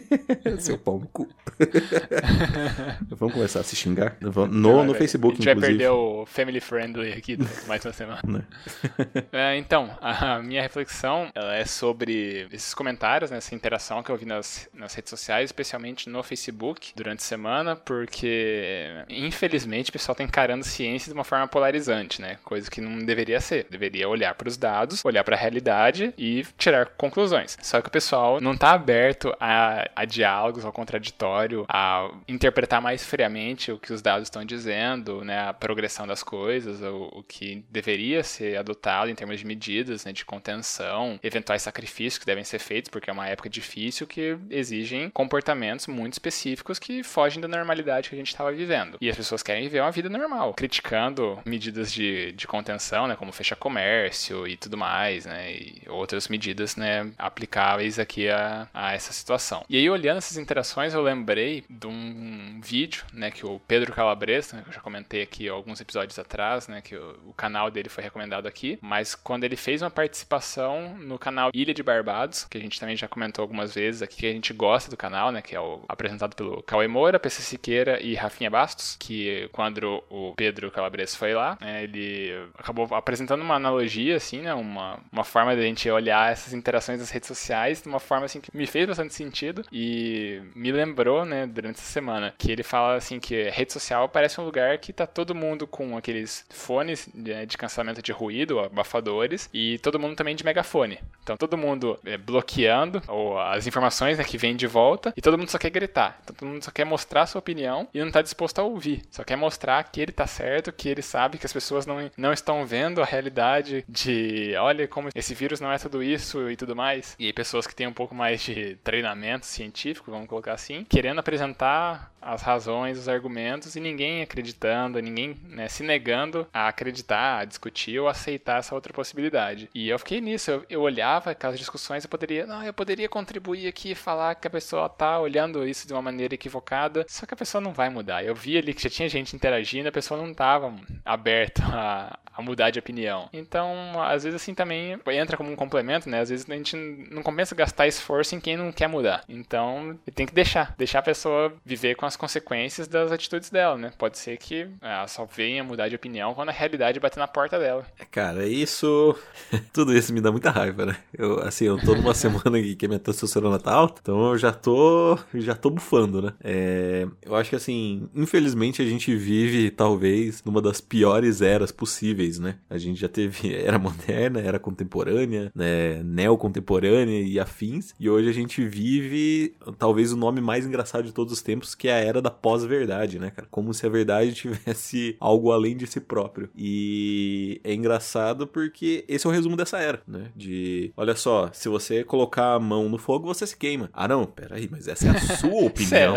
Seu 0.58 0.78
pau 0.78 0.98
no 0.98 1.08
cu. 1.08 1.28
Vamos 3.10 3.34
começar 3.34 3.60
a 3.60 3.64
se 3.64 3.74
xingar? 3.74 4.16
No, 4.20 4.84
no 4.84 4.94
Facebook, 4.94 5.34
A 5.34 5.36
gente 5.36 5.60
vai 5.60 5.70
perder 5.70 5.90
o 5.90 6.24
family 6.26 6.60
friendly 6.60 7.12
aqui 7.12 7.36
mais 7.66 7.84
uma 7.84 7.92
semana. 7.92 8.20
Né? 8.26 8.44
é, 9.32 9.56
então, 9.56 9.96
a 10.00 10.40
minha 10.40 10.62
reflexão 10.62 11.30
ela 11.34 11.54
é 11.54 11.64
sobre 11.64 12.46
esses 12.52 12.74
comentários, 12.74 13.30
né, 13.30 13.38
essa 13.38 13.54
interação 13.54 14.02
que 14.02 14.10
eu 14.10 14.16
vi 14.16 14.24
nas, 14.24 14.68
nas 14.72 14.94
redes 14.94 15.10
sociais, 15.10 15.48
especialmente 15.48 16.08
no 16.08 16.22
Facebook, 16.22 16.92
durante 16.94 17.20
a 17.20 17.24
semana, 17.24 17.47
porque, 17.84 19.04
infelizmente, 19.08 19.90
o 19.90 19.92
pessoal 19.92 20.12
está 20.12 20.24
encarando 20.24 20.64
ciência 20.64 21.12
de 21.12 21.18
uma 21.18 21.24
forma 21.24 21.46
polarizante, 21.48 22.20
né? 22.20 22.38
Coisa 22.44 22.70
que 22.70 22.80
não 22.80 23.04
deveria 23.04 23.40
ser. 23.40 23.66
Deveria 23.70 24.08
olhar 24.08 24.34
para 24.34 24.48
os 24.48 24.56
dados, 24.56 25.04
olhar 25.04 25.24
para 25.24 25.36
a 25.36 25.38
realidade 25.38 26.12
e 26.16 26.44
tirar 26.56 26.86
conclusões. 26.86 27.56
Só 27.62 27.80
que 27.80 27.88
o 27.88 27.92
pessoal 27.92 28.40
não 28.40 28.52
está 28.52 28.72
aberto 28.72 29.34
a, 29.40 29.88
a 29.94 30.04
diálogos, 30.04 30.64
ao 30.64 30.72
contraditório, 30.72 31.64
a 31.68 32.10
interpretar 32.26 32.80
mais 32.80 33.04
friamente 33.04 33.72
o 33.72 33.78
que 33.78 33.92
os 33.92 34.02
dados 34.02 34.26
estão 34.26 34.44
dizendo, 34.44 35.24
né? 35.24 35.48
A 35.48 35.52
progressão 35.52 36.06
das 36.06 36.22
coisas, 36.22 36.82
o, 36.82 37.10
o 37.12 37.22
que 37.22 37.64
deveria 37.70 38.22
ser 38.22 38.56
adotado 38.56 39.10
em 39.10 39.14
termos 39.14 39.38
de 39.38 39.46
medidas, 39.46 40.04
né? 40.04 40.12
De 40.12 40.24
contenção, 40.24 41.18
eventuais 41.22 41.62
sacrifícios 41.62 42.18
que 42.18 42.26
devem 42.26 42.44
ser 42.44 42.58
feitos, 42.58 42.90
porque 42.90 43.10
é 43.10 43.12
uma 43.12 43.28
época 43.28 43.48
difícil 43.48 44.06
que 44.06 44.36
exigem 44.50 45.10
comportamentos 45.10 45.86
muito 45.86 46.14
específicos 46.14 46.78
que 46.78 47.02
fogem 47.02 47.38
da 47.40 47.49
normalidade 47.49 48.09
que 48.09 48.14
a 48.14 48.18
gente 48.18 48.28
estava 48.28 48.52
vivendo. 48.52 48.99
E 49.00 49.09
as 49.09 49.16
pessoas 49.16 49.42
querem 49.42 49.64
viver 49.64 49.80
uma 49.80 49.90
vida 49.90 50.09
normal, 50.09 50.54
criticando 50.54 51.40
medidas 51.45 51.92
de, 51.92 52.33
de 52.33 52.47
contenção, 52.47 53.07
né? 53.07 53.16
Como 53.16 53.33
fechar 53.33 53.57
comércio 53.57 54.47
e 54.47 54.57
tudo 54.57 54.76
mais, 54.76 55.26
né? 55.26 55.52
E 55.52 55.83
outras 55.88 56.28
medidas, 56.28 56.76
né? 56.76 57.11
Aplicáveis 57.18 57.99
aqui 57.99 58.28
a, 58.28 58.68
a 58.73 58.95
essa 58.95 59.12
situação. 59.12 59.64
E 59.68 59.76
aí, 59.76 59.88
olhando 59.88 60.18
essas 60.18 60.37
interações, 60.37 60.95
eu 60.95 61.02
lembrei 61.02 61.64
de 61.68 61.87
um 61.87 62.61
vídeo, 62.62 63.04
né? 63.12 63.30
Que 63.30 63.47
o 63.47 63.61
Pedro 63.66 63.92
Calabres, 63.92 64.52
né, 64.52 64.62
que 64.62 64.68
eu 64.71 64.73
já 64.73 64.80
comentei 64.80 65.23
aqui 65.23 65.49
alguns 65.49 65.80
episódios 65.80 66.18
atrás, 66.18 66.68
né? 66.68 66.80
Que 66.80 66.97
o, 66.97 67.16
o 67.26 67.33
canal 67.33 67.71
dele 67.71 67.88
foi 67.88 68.02
recomendado 68.04 68.47
aqui. 68.47 68.78
Mas 68.80 69.14
quando 69.14 69.45
ele 69.45 69.57
fez 69.57 69.83
uma 69.83 69.90
participação 69.90 70.97
no 70.99 71.18
canal 71.18 71.50
Ilha 71.54 71.75
de 71.75 71.83
Barbados, 71.83 72.45
que 72.45 72.59
a 72.59 72.61
gente 72.61 72.78
também 72.78 72.97
já 72.97 73.09
comentou 73.09 73.42
algumas 73.42 73.75
vezes 73.75 74.02
aqui, 74.02 74.18
que 74.18 74.26
a 74.26 74.33
gente 74.33 74.52
gosta 74.52 74.90
do 74.90 74.97
canal, 74.97 75.30
né? 75.30 75.40
Que 75.42 75.54
é 75.54 75.61
o 75.61 75.80
apresentado 75.88 76.35
pelo 76.35 76.62
Cauê 76.62 76.88
Moura, 76.88 77.18
PC 77.28 77.42
Siqueira 77.42 78.00
e 78.02 78.14
Rafinha 78.14 78.50
Bastos, 78.50 78.97
que 78.99 79.49
quando 79.52 80.02
o 80.08 80.32
Pedro 80.35 80.70
Calabres 80.70 81.14
foi 81.14 81.35
lá, 81.35 81.58
né, 81.61 81.85
ele 81.85 82.32
acabou 82.58 82.88
apresentando 82.94 83.42
uma 83.42 83.54
analogia, 83.54 84.16
assim, 84.16 84.40
né? 84.40 84.54
Uma, 84.54 84.99
uma 85.12 85.25
forma 85.25 85.54
de 85.54 85.61
a 85.61 85.64
gente 85.64 85.88
olhar 85.90 86.32
essas 86.32 86.54
interações 86.54 86.99
nas 86.99 87.11
redes 87.11 87.28
sociais 87.28 87.82
de 87.82 87.88
uma 87.88 88.00
forma, 88.00 88.25
assim, 88.25 88.40
que 88.40 88.56
me 88.56 88.66
fez 88.66 88.87
bastante 88.87 89.14
sentido 89.14 89.64
e 89.70 90.40
me 90.54 90.73
lembrou, 90.73 91.25
né, 91.25 91.47
durante 91.47 91.76
essa 91.76 91.92
semana, 91.92 92.35
que 92.38 92.50
ele 92.50 92.62
fala, 92.62 92.97
assim, 92.97 93.20
que 93.20 93.50
rede 93.50 93.73
social 93.73 94.08
parece 94.08 94.40
um 94.40 94.44
lugar 94.44 94.78
que 94.78 94.92
tá 94.92 95.06
todo 95.06 95.35
mundo 95.35 95.66
com 95.66 95.97
aqueles 95.97 96.47
fones 96.49 97.08
de, 97.14 97.47
de 97.47 97.58
cancelamento 97.58 98.00
de 98.00 98.12
ruído, 98.12 98.58
abafadores, 98.58 99.50
e 99.52 99.78
todo 99.80 99.99
mundo 99.99 100.16
também 100.16 100.35
de 100.35 100.44
megafone. 100.44 100.99
Então 101.23 101.37
todo 101.37 101.58
mundo 101.58 101.99
é, 102.06 102.16
bloqueando 102.16 103.02
ou 103.06 103.38
as 103.38 103.66
informações 103.66 104.16
né, 104.16 104.25
que 104.25 104.38
vêm 104.38 104.56
de 104.56 104.66
volta 104.66 105.12
e 105.14 105.20
todo 105.20 105.37
mundo 105.37 105.50
só 105.50 105.58
quer 105.58 105.70
gritar. 105.70 106.18
Então, 106.23 106.35
todo 106.35 106.49
mundo 106.49 106.64
só 106.64 106.70
quer 106.70 106.85
mostrar 106.85 107.17
sua 107.26 107.38
opinião 107.38 107.88
e 107.92 108.00
não 108.00 108.10
tá 108.10 108.22
disposto 108.22 108.58
a 108.58 108.64
ouvir. 108.64 109.02
Só 109.10 109.25
quer 109.25 109.37
mostrar 109.37 109.82
que 109.84 110.00
ele 110.00 110.12
tá 110.12 110.26
certo, 110.26 110.72
que 110.72 110.88
ele 110.88 111.02
sabe 111.02 111.38
que 111.38 111.46
as 111.46 111.52
pessoas 111.52 111.87
não, 111.87 112.10
não 112.16 112.32
estão 112.32 112.64
vendo 112.66 113.02
a 113.02 113.04
realidade 113.04 113.84
de 113.88 114.54
olha 114.56 114.87
como 114.87 115.08
esse 115.14 115.34
vírus 115.34 115.60
não 115.60 115.72
é 115.72 115.78
tudo 115.78 116.02
isso 116.02 116.50
e 116.50 116.56
tudo 116.56 116.76
mais. 116.76 117.14
E 117.18 117.32
pessoas 117.32 117.66
que 117.66 117.75
têm 117.75 117.87
um 117.87 117.92
pouco 117.92 118.14
mais 118.14 118.42
de 118.42 118.76
treinamento 118.82 119.46
científico, 119.46 120.10
vamos 120.10 120.28
colocar 120.28 120.52
assim, 120.52 120.84
querendo 120.88 121.18
apresentar 121.18 122.12
as 122.20 122.42
razões, 122.42 122.98
os 122.98 123.08
argumentos 123.08 123.76
e 123.76 123.80
ninguém 123.80 124.22
acreditando, 124.22 125.00
ninguém 125.00 125.37
né, 125.44 125.68
se 125.68 125.82
negando 125.82 126.46
a 126.52 126.68
acreditar, 126.68 127.38
a 127.38 127.44
discutir 127.44 127.98
ou 127.98 128.08
aceitar 128.08 128.58
essa 128.58 128.75
outra 128.75 128.92
possibilidade. 128.92 129.70
E 129.75 129.88
eu 129.88 129.98
fiquei 129.98 130.20
nisso, 130.20 130.50
eu, 130.50 130.64
eu 130.68 130.80
olhava 130.82 131.30
aquelas 131.30 131.58
discussões, 131.58 132.04
eu 132.04 132.10
poderia, 132.10 132.46
não, 132.46 132.62
eu 132.62 132.72
poderia 132.72 133.08
contribuir 133.08 133.66
aqui, 133.66 133.94
falar 133.94 134.34
que 134.34 134.46
a 134.46 134.50
pessoa 134.50 134.88
tá 134.88 135.18
olhando 135.18 135.66
isso 135.66 135.87
de 135.87 135.92
uma 135.92 136.02
maneira 136.02 136.34
equivocada, 136.34 137.06
só 137.08 137.24
que 137.26 137.34
a 137.34 137.36
pessoa 137.36 137.60
não 137.60 137.72
vai 137.72 137.88
mudar. 137.88 138.22
Eu 138.22 138.34
vi 138.34 138.58
ali 138.58 138.74
que 138.74 138.82
já 138.82 138.90
tinha 138.90 139.08
gente 139.08 139.34
interagindo, 139.34 139.88
a 139.88 139.92
pessoa 139.92 140.20
não 140.20 140.32
tava 140.34 140.74
aberta 141.04 141.62
a, 141.72 142.18
a 142.32 142.42
mudar 142.42 142.70
de 142.70 142.78
opinião. 142.78 143.28
Então, 143.32 144.00
às 144.02 144.24
vezes 144.24 144.40
assim 144.40 144.54
também 144.54 144.98
entra 145.08 145.36
como 145.36 145.50
um 145.50 145.56
complemento, 145.56 146.08
né? 146.08 146.20
Às 146.20 146.28
vezes 146.28 146.48
a 146.48 146.54
gente 146.54 146.76
não 147.10 147.22
compensa 147.22 147.54
gastar 147.54 147.86
esforço 147.86 148.34
em 148.34 148.40
quem 148.40 148.56
não 148.56 148.70
quer 148.70 148.88
mudar. 148.88 149.24
Então, 149.28 149.98
tem 150.14 150.26
que 150.26 150.34
deixar, 150.34 150.74
deixar 150.76 150.98
a 150.98 151.02
pessoa 151.02 151.52
viver 151.64 151.96
com 151.96 152.04
as 152.04 152.14
consequências 152.14 152.86
das 152.86 153.10
atitudes 153.10 153.50
dela, 153.50 153.76
né? 153.76 153.90
Pode 153.96 154.18
ser 154.18 154.36
que 154.36 154.68
ela 154.82 155.08
só 155.08 155.24
venha 155.24 155.64
mudar 155.64 155.88
de 155.88 155.96
opinião 155.96 156.34
quando 156.34 156.50
a 156.50 156.52
realidade 156.52 157.00
bater 157.00 157.18
na 157.18 157.26
porta 157.26 157.58
dela. 157.58 157.86
É, 157.98 158.04
cara, 158.04 158.46
isso. 158.46 159.18
Tudo 159.72 159.96
isso 159.96 160.12
me 160.12 160.20
dá 160.20 160.30
muita 160.30 160.50
raiva, 160.50 160.84
né? 160.84 160.96
Eu, 161.16 161.40
assim, 161.40 161.64
eu 161.64 161.78
tô 161.78 161.94
numa 161.94 162.12
semana 162.14 162.60
que 162.60 162.84
a 162.84 162.88
minha 162.88 163.00
testosterona 163.00 163.58
tá 163.58 163.72
alta, 163.72 164.00
então 164.02 164.30
eu 164.30 164.38
já 164.38 164.52
tô. 164.52 165.18
Já 165.34 165.54
tô 165.54 165.70
bufando, 165.70 166.22
né? 166.22 166.32
É, 166.42 166.97
eu 167.22 167.34
acho 167.34 167.50
que, 167.50 167.56
assim, 167.56 168.08
infelizmente 168.14 168.82
a 168.82 168.84
gente 168.84 169.14
vive, 169.14 169.70
talvez, 169.70 170.42
numa 170.44 170.62
das 170.62 170.80
piores 170.80 171.42
eras 171.42 171.70
possíveis, 171.70 172.38
né? 172.38 172.56
A 172.68 172.78
gente 172.78 173.00
já 173.00 173.08
teve 173.08 173.54
era 173.54 173.78
moderna, 173.78 174.40
era 174.40 174.58
contemporânea, 174.58 175.52
né? 175.54 176.02
Neocontemporânea 176.02 177.20
e 177.20 177.38
afins, 177.38 177.94
e 177.98 178.08
hoje 178.08 178.28
a 178.28 178.32
gente 178.32 178.64
vive, 178.64 179.54
talvez, 179.78 180.12
o 180.12 180.16
nome 180.16 180.40
mais 180.40 180.66
engraçado 180.66 181.04
de 181.04 181.12
todos 181.12 181.32
os 181.32 181.42
tempos, 181.42 181.74
que 181.74 181.88
é 181.88 181.92
a 181.92 181.98
era 181.98 182.22
da 182.22 182.30
pós-verdade, 182.30 183.18
né, 183.18 183.30
cara? 183.30 183.48
Como 183.50 183.72
se 183.74 183.86
a 183.86 183.88
verdade 183.88 184.32
tivesse 184.34 185.16
algo 185.20 185.52
além 185.52 185.76
de 185.76 185.86
si 185.86 186.00
próprio. 186.00 186.48
E 186.56 187.60
é 187.64 187.74
engraçado 187.74 188.46
porque 188.46 189.04
esse 189.08 189.26
é 189.26 189.30
o 189.30 189.32
resumo 189.32 189.56
dessa 189.56 189.78
era, 189.78 190.02
né? 190.06 190.30
De, 190.34 190.92
olha 190.96 191.14
só, 191.14 191.50
se 191.52 191.68
você 191.68 192.04
colocar 192.04 192.54
a 192.54 192.60
mão 192.60 192.88
no 192.88 192.98
fogo, 192.98 193.26
você 193.26 193.46
se 193.46 193.56
queima. 193.56 193.90
Ah, 193.92 194.08
não, 194.08 194.24
peraí, 194.24 194.68
mas 194.70 194.88
essa 194.88 195.08
é 195.08 195.10
a 195.10 195.20
sua 195.36 195.64
opinião. 195.64 196.14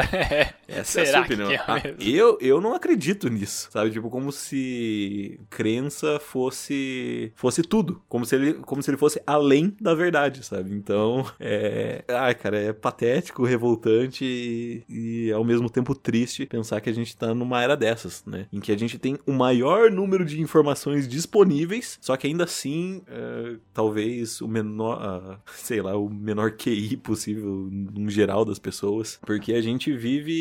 Essa 0.72 1.06
Será 1.06 1.06
é 1.06 1.10
a 1.10 1.14
sua 1.14 1.22
opinião. 1.22 1.52
É 1.52 1.58
ah, 1.68 1.82
eu, 2.00 2.38
eu 2.42 2.62
não 2.62 2.74
acredito 2.74 3.30
nisso, 3.30 3.70
sabe? 3.72 3.92
Tipo, 3.92 4.10
como 4.10 4.32
se 4.32 5.40
crença 5.50 6.20
fosse 6.20 7.32
fosse 7.36 7.62
tudo. 7.62 8.02
Como 8.08 8.26
se 8.26 8.36
ele, 8.36 8.54
como 8.54 8.82
se 8.82 8.90
ele 8.90 8.98
fosse 8.98 9.22
além 9.26 9.76
da 9.80 9.94
verdade, 9.94 10.46
sabe? 10.46 10.74
Então, 10.74 11.26
é... 11.40 12.04
Ai, 12.08 12.36
cara, 12.36 12.58
é 12.58 12.74
patético, 12.74 13.44
revoltante 13.44 14.26
e, 14.26 14.84
e 14.90 15.32
ao 15.32 15.44
mesmo 15.44 15.70
tempo 15.70 15.96
triste 15.96 16.46
pensar 16.46 16.82
que 16.82 16.90
a 16.90 16.94
gente 16.94 17.16
tá 17.16 17.34
numa 17.34 17.62
era 17.62 17.76
dessas, 17.76 18.24
né? 18.26 18.48
Em 18.52 18.60
que 18.60 18.72
a 18.72 18.78
gente 18.78 18.98
tem 18.98 19.18
o 19.26 19.32
maior 19.32 19.92
número 19.92 20.26
de 20.26 20.42
informações 20.42 21.08
disponíveis, 21.08 21.98
só 22.02 22.16
que 22.18 22.28
ainda 22.28 22.44
assim, 22.44 23.02
é, 23.08 23.56
talvez 23.74 24.42
o 24.42 24.48
menor, 24.48 25.40
sei 25.54 25.82
lá, 25.82 25.96
o 25.96 26.10
menor 26.10 26.52
QI 26.52 26.98
possível 26.98 27.70
no 27.72 28.10
geral 28.10 28.46
das 28.46 28.60
pessoas, 28.60 29.20
porque 29.26 29.54
a 29.54 29.62
gente 29.62 29.92
vive, 29.92 30.32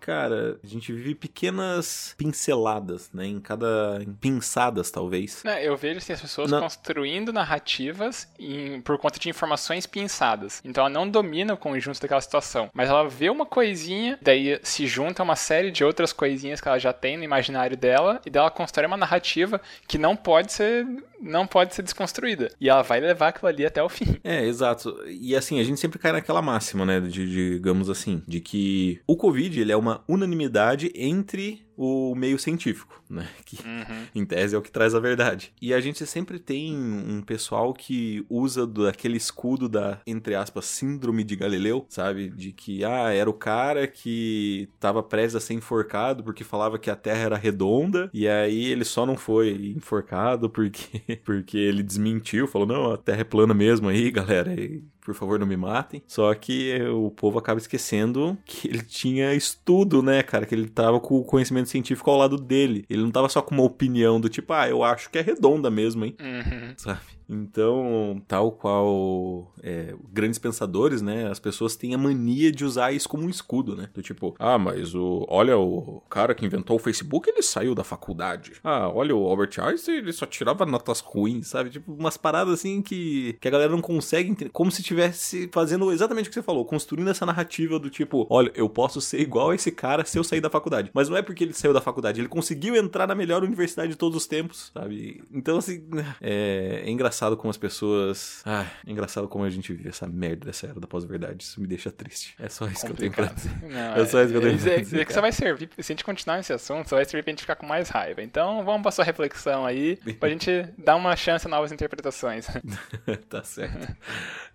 cara, 0.00 0.58
a 0.62 0.66
gente 0.66 0.92
vive 0.92 1.14
pequenas 1.14 2.14
pinceladas, 2.16 3.10
né? 3.12 3.26
Em 3.26 3.40
cada. 3.40 4.00
Em 4.02 4.12
pinçadas, 4.12 4.90
talvez. 4.90 5.44
É, 5.44 5.66
eu 5.66 5.76
vejo 5.76 5.98
assim, 5.98 6.12
as 6.12 6.20
pessoas 6.20 6.50
não. 6.50 6.60
construindo 6.60 7.32
narrativas 7.32 8.28
em, 8.38 8.80
por 8.80 8.98
conta 8.98 9.18
de 9.18 9.28
informações 9.28 9.86
pinçadas. 9.86 10.60
Então 10.64 10.82
ela 10.82 10.90
não 10.90 11.08
domina 11.08 11.54
o 11.54 11.56
conjunto 11.56 12.00
daquela 12.00 12.20
situação, 12.20 12.70
mas 12.72 12.88
ela 12.88 13.08
vê 13.08 13.30
uma 13.30 13.46
coisinha, 13.46 14.18
daí 14.20 14.58
se 14.62 14.86
junta 14.86 15.22
uma 15.22 15.36
série 15.36 15.70
de 15.70 15.84
outras 15.84 16.12
coisinhas 16.12 16.60
que 16.60 16.68
ela 16.68 16.78
já 16.78 16.92
tem 16.92 17.16
no 17.16 17.24
imaginário 17.24 17.76
dela 17.76 18.20
e 18.24 18.30
dela 18.30 18.50
constrói 18.50 18.86
uma 18.86 18.96
narrativa 18.96 19.60
que 19.86 19.98
não 19.98 20.16
pode 20.16 20.52
ser 20.52 20.86
não 21.20 21.46
pode 21.46 21.74
ser 21.74 21.82
desconstruída. 21.82 22.50
E 22.60 22.68
ela 22.68 22.82
vai 22.82 23.00
levar 23.00 23.28
aquilo 23.28 23.48
ali 23.48 23.66
até 23.66 23.82
o 23.82 23.88
fim. 23.88 24.16
É, 24.22 24.44
exato. 24.44 24.96
E 25.08 25.34
assim, 25.34 25.60
a 25.60 25.64
gente 25.64 25.80
sempre 25.80 25.98
cai 25.98 26.12
naquela 26.12 26.40
máxima, 26.40 26.84
né, 26.84 27.00
de, 27.00 27.54
digamos 27.54 27.90
assim, 27.90 28.22
de 28.26 28.40
que 28.40 29.00
o 29.06 29.16
Covid, 29.16 29.57
ele 29.60 29.72
é 29.72 29.76
uma 29.76 30.02
unanimidade 30.08 30.92
entre 30.94 31.66
o 31.76 32.12
meio 32.16 32.38
científico, 32.38 33.00
né? 33.08 33.28
Que 33.44 33.58
Uhum. 33.58 34.06
em 34.14 34.24
tese 34.24 34.54
é 34.54 34.58
o 34.58 34.62
que 34.62 34.70
traz 34.70 34.94
a 34.94 35.00
verdade. 35.00 35.52
E 35.62 35.72
a 35.72 35.80
gente 35.80 36.04
sempre 36.06 36.38
tem 36.38 36.76
um 36.76 37.22
pessoal 37.22 37.72
que 37.72 38.24
usa 38.28 38.66
do, 38.66 38.86
aquele 38.88 39.16
escudo 39.16 39.68
da, 39.68 40.00
entre 40.06 40.34
aspas, 40.34 40.64
síndrome 40.64 41.22
de 41.22 41.36
Galileu, 41.36 41.86
sabe? 41.88 42.28
De 42.30 42.52
que, 42.52 42.84
ah, 42.84 43.12
era 43.12 43.30
o 43.30 43.34
cara 43.34 43.86
que 43.86 44.68
tava 44.80 45.02
prestes 45.02 45.36
a 45.36 45.40
ser 45.40 45.54
enforcado 45.54 46.24
porque 46.24 46.42
falava 46.44 46.78
que 46.78 46.90
a 46.90 46.96
Terra 46.96 47.20
era 47.20 47.36
redonda, 47.36 48.10
e 48.12 48.26
aí 48.28 48.66
ele 48.66 48.84
só 48.84 49.06
não 49.06 49.16
foi 49.16 49.74
enforcado 49.76 50.50
porque, 50.50 51.16
porque 51.24 51.56
ele 51.56 51.82
desmentiu, 51.82 52.46
falou, 52.48 52.66
não, 52.66 52.92
a 52.92 52.96
Terra 52.96 53.20
é 53.20 53.24
plana 53.24 53.54
mesmo 53.54 53.88
aí, 53.88 54.10
galera, 54.10 54.52
e 54.52 54.82
por 55.08 55.14
favor 55.14 55.38
não 55.38 55.46
me 55.46 55.56
matem. 55.56 56.02
Só 56.06 56.34
que 56.34 56.78
o 56.82 57.10
povo 57.10 57.38
acaba 57.38 57.58
esquecendo 57.58 58.36
que 58.44 58.68
ele 58.68 58.82
tinha 58.82 59.34
estudo, 59.34 60.02
né, 60.02 60.22
cara? 60.22 60.44
Que 60.44 60.54
ele 60.54 60.68
tava 60.68 61.00
com 61.00 61.18
o 61.18 61.24
conhecimento 61.24 61.70
científico 61.70 62.10
ao 62.10 62.18
lado 62.18 62.36
dele. 62.36 62.84
Ele 62.90 63.02
não 63.02 63.10
tava 63.10 63.28
só 63.28 63.40
com 63.40 63.54
uma 63.54 63.64
opinião 63.64 64.20
do 64.20 64.28
tipo, 64.28 64.52
ah, 64.52 64.68
eu 64.68 64.84
acho 64.84 65.08
que 65.08 65.18
é 65.18 65.22
redonda 65.22 65.70
mesmo, 65.70 66.04
hein? 66.04 66.14
Uhum. 66.20 66.74
Sabe? 66.76 67.00
Então, 67.28 68.22
tal 68.26 68.50
qual 68.50 69.52
é, 69.62 69.94
grandes 70.10 70.38
pensadores, 70.38 71.02
né? 71.02 71.28
As 71.30 71.38
pessoas 71.38 71.76
têm 71.76 71.94
a 71.94 71.98
mania 71.98 72.50
de 72.50 72.64
usar 72.64 72.92
isso 72.92 73.08
como 73.08 73.24
um 73.24 73.28
escudo, 73.28 73.76
né? 73.76 73.90
Do 73.92 74.00
tipo, 74.00 74.34
ah, 74.38 74.56
mas 74.56 74.94
o. 74.94 75.26
Olha, 75.28 75.58
o 75.58 76.00
cara 76.08 76.34
que 76.34 76.46
inventou 76.46 76.76
o 76.76 76.78
Facebook, 76.78 77.28
ele 77.28 77.42
saiu 77.42 77.74
da 77.74 77.84
faculdade. 77.84 78.52
Ah, 78.64 78.88
olha, 78.88 79.14
o 79.14 79.26
Albert 79.28 79.60
Einstein, 79.60 79.98
ele 79.98 80.12
só 80.12 80.24
tirava 80.24 80.64
notas 80.64 81.00
ruins, 81.00 81.48
sabe? 81.48 81.68
Tipo, 81.68 81.92
umas 81.92 82.16
paradas 82.16 82.54
assim 82.54 82.80
que, 82.80 83.36
que 83.40 83.48
a 83.48 83.50
galera 83.50 83.72
não 83.72 83.82
consegue 83.82 84.30
entender. 84.30 84.50
Como 84.50 84.70
se 84.70 84.82
estivesse 84.98 85.48
fazendo 85.52 85.90
exatamente 85.92 86.26
o 86.26 86.28
que 86.30 86.34
você 86.34 86.42
falou, 86.42 86.64
construindo 86.64 87.08
essa 87.10 87.24
narrativa 87.24 87.78
do 87.78 87.88
tipo, 87.88 88.26
olha, 88.28 88.50
eu 88.54 88.68
posso 88.68 89.00
ser 89.00 89.20
igual 89.20 89.50
a 89.50 89.54
esse 89.54 89.70
cara 89.70 90.04
se 90.04 90.18
eu 90.18 90.24
sair 90.24 90.40
da 90.40 90.50
faculdade. 90.50 90.90
Mas 90.92 91.08
não 91.08 91.16
é 91.16 91.22
porque 91.22 91.44
ele 91.44 91.52
saiu 91.52 91.72
da 91.72 91.80
faculdade, 91.80 92.20
ele 92.20 92.28
conseguiu 92.28 92.76
entrar 92.76 93.06
na 93.06 93.14
melhor 93.14 93.42
universidade 93.42 93.90
de 93.90 93.96
todos 93.96 94.16
os 94.16 94.26
tempos, 94.26 94.70
sabe? 94.74 95.22
Então, 95.32 95.58
assim, 95.58 95.86
é, 96.20 96.82
é 96.84 96.90
engraçado 96.90 97.36
como 97.36 97.50
as 97.50 97.56
pessoas. 97.56 98.42
Ah, 98.44 98.66
é 98.86 98.90
engraçado 98.90 99.28
como 99.28 99.44
a 99.44 99.50
gente 99.50 99.72
vive 99.72 99.88
essa 99.88 100.06
merda 100.06 100.46
dessa 100.46 100.66
era 100.66 100.80
da 100.80 100.86
pós-verdade. 100.86 101.44
Isso 101.44 101.60
me 101.60 101.66
deixa 101.66 101.90
triste. 101.90 102.34
É 102.38 102.48
só 102.48 102.66
isso 102.66 102.84
que 102.84 102.92
eu 102.92 102.96
tenho 102.96 103.12
pra 103.12 103.26
dizer. 103.26 103.50
Não, 103.62 103.94
É 103.94 104.06
só 104.06 104.22
isso 104.22 104.30
que 104.32 104.36
eu 104.36 104.40
tenho 104.40 104.54
é, 104.54 104.58
pra 104.58 104.72
é, 104.72 104.80
dizer, 104.80 105.00
é 105.00 105.04
que 105.04 105.12
só 105.12 105.20
vai 105.20 105.32
servir, 105.32 105.70
se 105.78 105.92
a 105.92 105.94
gente 105.94 106.04
continuar 106.04 106.36
nesse 106.36 106.52
assunto, 106.52 106.88
só 106.88 106.96
vai 106.96 107.04
servir 107.04 107.22
pra 107.22 107.32
gente 107.32 107.42
ficar 107.42 107.56
com 107.56 107.66
mais 107.66 107.88
raiva. 107.88 108.22
Então 108.22 108.64
vamos 108.64 108.82
pra 108.82 108.90
sua 108.90 109.04
reflexão 109.04 109.64
aí, 109.64 109.96
pra 110.18 110.28
gente 110.30 110.68
dar 110.76 110.96
uma 110.96 111.14
chance 111.16 111.46
a 111.46 111.50
novas 111.50 111.72
interpretações. 111.72 112.46
tá 113.28 113.42
certo. 113.42 113.96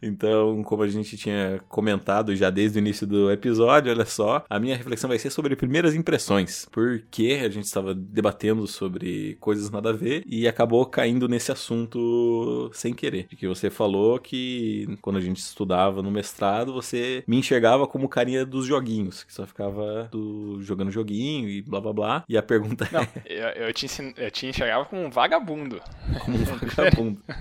Então, 0.02 0.33
como 0.66 0.84
a 0.84 0.88
gente 0.88 1.18
tinha 1.18 1.62
comentado 1.70 2.36
já 2.36 2.50
desde 2.50 2.78
o 2.78 2.82
início 2.82 3.06
do 3.08 3.32
episódio, 3.32 3.92
olha 3.92 4.06
só, 4.06 4.44
a 4.50 4.60
minha 4.60 4.76
reflexão 4.76 5.08
vai 5.08 5.20
ser 5.20 5.30
sobre 5.30 5.56
primeiras 5.56 5.96
impressões. 5.96 6.68
Porque 6.72 7.40
a 7.44 7.50
gente 7.50 7.66
estava 7.66 7.94
debatendo 7.94 8.66
sobre 8.68 9.36
coisas 9.40 9.70
nada 9.70 9.90
a 9.90 9.94
ver 9.94 10.24
e 10.26 10.48
acabou 10.48 10.86
caindo 10.86 11.28
nesse 11.28 11.52
assunto 11.52 12.70
sem 12.74 12.94
querer. 12.94 13.28
De 13.30 13.36
que 13.36 13.48
você 13.48 13.70
falou 13.70 14.20
que 14.20 14.98
quando 15.02 15.18
a 15.18 15.22
gente 15.22 15.38
estudava 15.38 16.02
no 16.02 16.12
mestrado, 16.12 16.74
você 16.74 17.24
me 17.28 17.38
enxergava 17.38 17.88
como 17.88 18.08
carinha 18.10 18.46
dos 18.46 18.66
joguinhos, 18.66 19.24
que 19.24 19.34
só 19.34 19.46
ficava 19.46 20.08
do- 20.12 20.60
jogando 20.62 20.92
joguinho 20.92 21.50
e 21.50 21.62
blá 21.62 21.80
blá 21.82 21.94
blá. 21.94 22.24
E 22.28 22.38
a 22.38 22.44
pergunta 22.44 22.88
Não, 22.92 23.06
eu, 23.26 23.48
eu, 23.68 23.74
te, 23.74 23.86
ensin- 23.86 24.14
eu 24.18 24.32
te 24.32 24.48
enxergava 24.48 24.86
como 24.86 25.04
um 25.04 25.10
vagabundo. 25.10 25.82
é 26.14 26.20
como 26.20 26.38
um 26.38 26.44
vagabundo. 26.44 27.22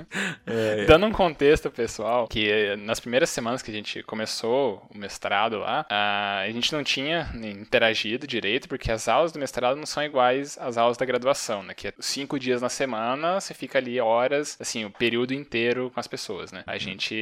É, 0.47 0.85
Dando 0.87 1.07
um 1.07 1.13
contexto, 1.13 1.71
pessoal, 1.71 2.27
que 2.29 2.49
nas 2.77 3.01
primeiras 3.01 3.31
semanas 3.31 3.63
que 3.63 3.71
a 3.71 3.75
gente 3.75 4.03
começou 4.03 4.87
o 4.95 4.99
mestrado 4.99 5.59
lá, 5.59 5.87
ah, 5.91 6.41
a 6.41 6.51
gente 6.51 6.73
não 6.73 6.83
tinha 6.83 7.31
interagido 7.35 8.27
direito, 8.27 8.69
porque 8.69 8.91
as 8.91 9.09
aulas 9.09 9.33
do 9.33 9.39
mestrado 9.39 9.77
não 9.77 9.87
são 9.87 10.03
iguais 10.03 10.59
às 10.61 10.77
aulas 10.77 10.97
da 10.97 11.05
graduação, 11.05 11.63
né? 11.63 11.75
Que 11.75 11.89
é 11.89 11.95
cinco 11.99 12.39
dias 12.39 12.61
na 12.63 12.69
semana, 12.69 13.41
você 13.41 13.55
fica 13.55 13.79
ali 13.79 14.01
horas, 14.01 14.57
assim, 14.61 14.85
o 14.85 14.91
período 14.91 15.33
inteiro 15.35 15.91
com 15.93 16.01
as 16.01 16.07
pessoas, 16.07 16.53
né? 16.53 16.63
A 16.67 16.79
gente, 16.79 17.15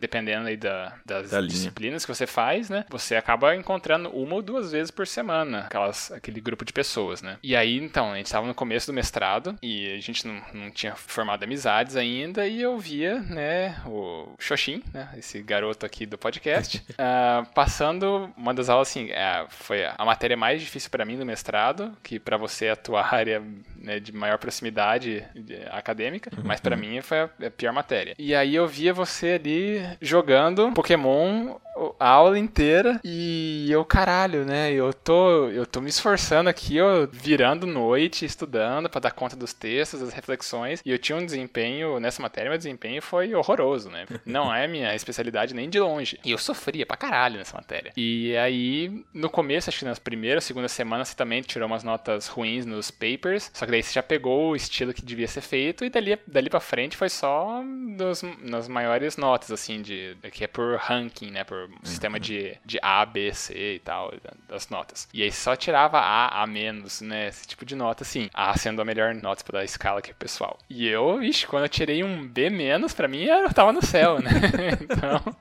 dependendo 0.00 0.48
aí 0.48 0.56
da, 0.56 0.94
das 1.04 1.30
Da 1.30 1.40
linha. 1.40 1.50
disciplinas 1.50 2.04
que 2.04 2.14
você 2.14 2.26
faz, 2.26 2.68
né? 2.70 2.84
Você 2.90 3.16
acaba 3.16 3.54
encontrando 3.54 4.08
uma 4.10 4.34
ou 4.34 4.42
duas 4.42 4.72
vezes 4.72 4.90
por 4.90 5.06
semana 5.06 5.60
aquelas, 5.60 6.10
aquele 6.12 6.40
grupo 6.40 6.64
de 6.64 6.72
pessoas, 6.72 7.22
né? 7.22 7.38
E 7.42 7.54
aí, 7.56 7.76
então, 7.78 8.12
a 8.12 8.16
gente 8.16 8.26
estava 8.26 8.46
no 8.46 8.54
começo 8.54 8.86
do 8.86 8.92
mestrado 8.92 9.56
e 9.62 9.92
a 9.92 10.00
gente 10.00 10.26
não, 10.26 10.42
não 10.52 10.70
tinha 10.70 10.94
formado 10.94 11.44
amizades 11.44 11.96
ainda 11.96 12.46
e 12.46 12.60
eu 12.60 12.78
via, 12.78 13.20
né, 13.20 13.76
o 13.86 14.34
Xoxin, 14.38 14.82
né, 14.94 15.08
esse 15.18 15.42
garoto 15.42 15.84
aqui 15.84 16.06
do 16.06 16.16
podcast, 16.16 16.82
ah, 16.96 17.44
passando 17.54 18.32
uma 18.36 18.54
das 18.54 18.68
aulas, 18.68 18.88
assim, 18.88 19.10
é, 19.10 19.44
foi 19.50 19.84
a 19.84 20.04
matéria 20.04 20.36
mais 20.36 20.62
difícil 20.62 20.88
para 20.90 21.04
mim 21.04 21.18
do 21.18 21.26
mestrado, 21.26 21.96
que 22.02 22.18
para 22.20 22.36
você 22.36 22.66
é 22.66 22.70
a 22.70 22.76
tua 22.76 23.04
área 23.14 23.42
né, 23.76 23.98
de 23.98 24.12
maior 24.12 24.38
proximidade 24.38 25.24
de- 25.34 25.64
acadêmica, 25.70 26.30
mas 26.44 26.60
para 26.60 26.76
mim 26.76 27.00
foi 27.00 27.20
a, 27.20 27.30
a 27.46 27.50
pior 27.50 27.72
matéria. 27.72 28.14
E 28.18 28.34
aí 28.34 28.54
eu 28.54 28.66
via 28.68 28.94
você 28.94 29.32
ali 29.32 29.82
jogando 30.00 30.72
Pokémon 30.72 31.56
a 31.98 32.08
aula 32.08 32.38
inteira 32.38 33.00
e 33.04 33.66
eu, 33.70 33.84
caralho, 33.84 34.44
né? 34.44 34.72
Eu 34.72 34.92
tô, 34.92 35.48
eu 35.48 35.66
tô 35.66 35.80
me 35.80 35.90
esforçando 35.90 36.48
aqui, 36.48 36.80
ó, 36.80 37.06
virando 37.10 37.66
noite, 37.66 38.24
estudando 38.24 38.88
pra 38.88 39.00
dar 39.00 39.12
conta 39.12 39.36
dos 39.36 39.52
textos, 39.52 40.00
das 40.00 40.12
reflexões, 40.12 40.80
e 40.84 40.90
eu 40.90 40.98
tinha 40.98 41.16
um 41.16 41.24
desempenho 41.24 41.98
nessa 41.98 42.22
matéria, 42.22 42.50
meu 42.50 42.58
desempenho 42.58 43.02
foi 43.02 43.34
horroroso, 43.34 43.90
né? 43.90 44.06
Não 44.24 44.54
é 44.54 44.66
minha 44.66 44.94
especialidade 44.94 45.54
nem 45.54 45.68
de 45.68 45.80
longe. 45.80 46.18
E 46.24 46.30
eu 46.30 46.38
sofria 46.38 46.86
pra 46.86 46.96
caralho 46.96 47.38
nessa 47.38 47.56
matéria. 47.56 47.92
E 47.96 48.36
aí, 48.36 49.04
no 49.12 49.28
começo, 49.28 49.68
acho 49.68 49.80
que 49.80 49.84
nas 49.84 49.98
primeiras, 49.98 50.44
segunda 50.44 50.68
semana, 50.68 51.04
você 51.04 51.14
também 51.14 51.42
tirou 51.42 51.66
umas 51.66 51.84
notas 51.84 52.26
ruins 52.26 52.64
nos 52.66 52.90
papers, 52.90 53.50
só 53.52 53.64
que 53.64 53.72
daí 53.72 53.82
você 53.82 53.92
já 53.92 54.02
pegou 54.02 54.50
o 54.50 54.56
estilo 54.56 54.94
que 54.94 55.04
devia 55.04 55.28
ser 55.28 55.40
feito, 55.40 55.84
e 55.84 55.90
dali, 55.90 56.18
dali 56.26 56.50
pra 56.50 56.60
frente 56.60 56.96
foi 56.96 57.08
só 57.08 57.62
nos, 57.62 58.22
nas 58.42 58.68
maiores 58.68 59.16
notas, 59.16 59.50
assim, 59.50 59.82
de 59.82 60.16
que 60.32 60.44
é 60.44 60.46
por 60.46 60.76
ranking, 60.76 61.30
né? 61.30 61.44
Por 61.44 61.63
sistema 61.82 62.18
de, 62.18 62.56
de 62.64 62.78
A, 62.82 63.04
B, 63.04 63.32
C 63.32 63.74
e 63.74 63.78
tal, 63.78 64.12
das 64.48 64.68
notas. 64.68 65.08
E 65.12 65.22
aí 65.22 65.32
só 65.32 65.56
tirava 65.56 65.98
A, 65.98 66.42
A 66.42 66.46
menos, 66.46 67.00
né? 67.00 67.28
Esse 67.28 67.46
tipo 67.46 67.64
de 67.64 67.74
nota, 67.74 68.02
assim. 68.02 68.28
A 68.32 68.56
sendo 68.56 68.80
a 68.80 68.84
melhor 68.84 69.14
nota 69.14 69.44
pra 69.44 69.64
escala 69.64 69.98
aqui 69.98 70.08
pro 70.10 70.18
pessoal. 70.18 70.58
E 70.68 70.86
eu, 70.86 71.22
ixi, 71.22 71.46
quando 71.46 71.64
eu 71.64 71.68
tirei 71.68 72.02
um 72.02 72.26
B 72.26 72.50
menos, 72.50 72.92
pra 72.92 73.08
mim 73.08 73.24
eu 73.24 73.52
tava 73.52 73.72
no 73.72 73.84
céu, 73.84 74.20
né? 74.20 74.30
então. 74.80 75.36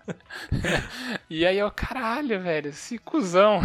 e 1.29 1.45
aí 1.45 1.57
eu, 1.57 1.69
caralho, 1.71 2.41
velho, 2.41 2.69
esse 2.69 2.97
cuzão 2.97 3.61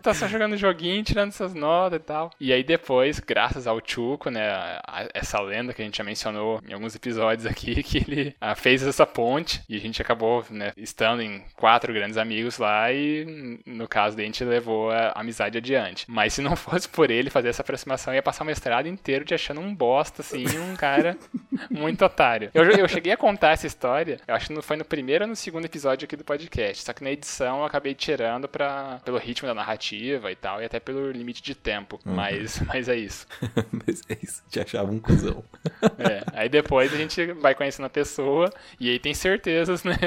tá 0.02 0.14
só 0.14 0.26
jogando 0.26 0.56
joguinho, 0.56 1.02
tirando 1.02 1.28
essas 1.28 1.54
notas 1.54 1.98
e 2.00 2.02
tal. 2.02 2.30
E 2.40 2.52
aí 2.52 2.62
depois, 2.62 3.20
graças 3.20 3.66
ao 3.66 3.80
Chuco, 3.84 4.30
né, 4.30 4.50
a- 4.50 5.08
essa 5.14 5.40
lenda 5.40 5.72
que 5.72 5.82
a 5.82 5.84
gente 5.84 5.98
já 5.98 6.04
mencionou 6.04 6.60
em 6.68 6.72
alguns 6.72 6.94
episódios 6.94 7.46
aqui, 7.46 7.82
que 7.82 7.98
ele 7.98 8.36
ah, 8.40 8.54
fez 8.54 8.82
essa 8.82 9.06
ponte 9.06 9.62
e 9.68 9.76
a 9.76 9.80
gente 9.80 10.00
acabou, 10.00 10.44
né, 10.50 10.72
estando 10.76 11.22
em 11.22 11.42
quatro 11.56 11.92
grandes 11.92 12.16
amigos 12.16 12.58
lá 12.58 12.92
e 12.92 13.60
no 13.66 13.86
caso 13.88 14.16
dele 14.16 14.28
a 14.28 14.32
gente 14.32 14.44
levou 14.44 14.90
a 14.90 15.12
amizade 15.16 15.58
adiante. 15.58 16.04
Mas 16.08 16.32
se 16.34 16.42
não 16.42 16.56
fosse 16.56 16.88
por 16.88 17.10
ele 17.10 17.30
fazer 17.30 17.48
essa 17.48 17.62
aproximação, 17.62 18.14
ia 18.14 18.22
passar 18.22 18.44
o 18.44 18.46
mestrado 18.46 18.86
inteiro 18.86 19.24
te 19.24 19.34
achando 19.34 19.60
um 19.60 19.74
bosta, 19.74 20.22
assim, 20.22 20.44
um 20.58 20.76
cara 20.76 21.16
muito 21.70 22.04
otário. 22.04 22.50
Eu, 22.54 22.64
eu 22.64 22.88
cheguei 22.88 23.12
a 23.12 23.16
contar 23.16 23.50
essa 23.52 23.66
história, 23.66 24.18
eu 24.26 24.34
acho 24.34 24.48
que 24.48 24.62
foi 24.62 24.76
no 24.76 24.84
primeiro 24.84 25.24
ou 25.24 25.28
no 25.28 25.36
segundo 25.36 25.64
episódio 25.64 26.04
aqui 26.04 26.16
do 26.16 26.24
podcast, 26.24 26.84
só 26.84 26.92
que 26.92 27.02
na 27.04 27.10
edição 27.10 27.58
eu 27.58 27.64
acabei 27.64 27.94
tirando 27.94 28.48
pra, 28.48 29.00
pelo 29.04 29.18
ritmo 29.18 29.48
da 29.48 29.54
narrativa 29.54 29.89
e 29.96 30.36
tal, 30.36 30.60
e 30.62 30.64
até 30.64 30.80
pelo 30.80 31.10
limite 31.10 31.42
de 31.42 31.54
tempo. 31.54 31.98
Mas, 32.04 32.60
mas 32.66 32.88
é 32.88 32.96
isso. 32.96 33.26
Mas 33.72 34.02
é 34.08 34.16
isso, 34.22 34.42
te 34.50 34.60
achava 34.60 34.90
um 34.90 34.98
cuzão. 34.98 35.44
É, 35.98 36.22
aí 36.32 36.48
depois 36.48 36.92
a 36.92 36.96
gente 36.96 37.32
vai 37.34 37.54
conhecendo 37.54 37.84
a 37.86 37.90
pessoa 37.90 38.50
e 38.78 38.88
aí 38.88 38.98
tem 38.98 39.12
certezas, 39.12 39.84
né? 39.84 39.98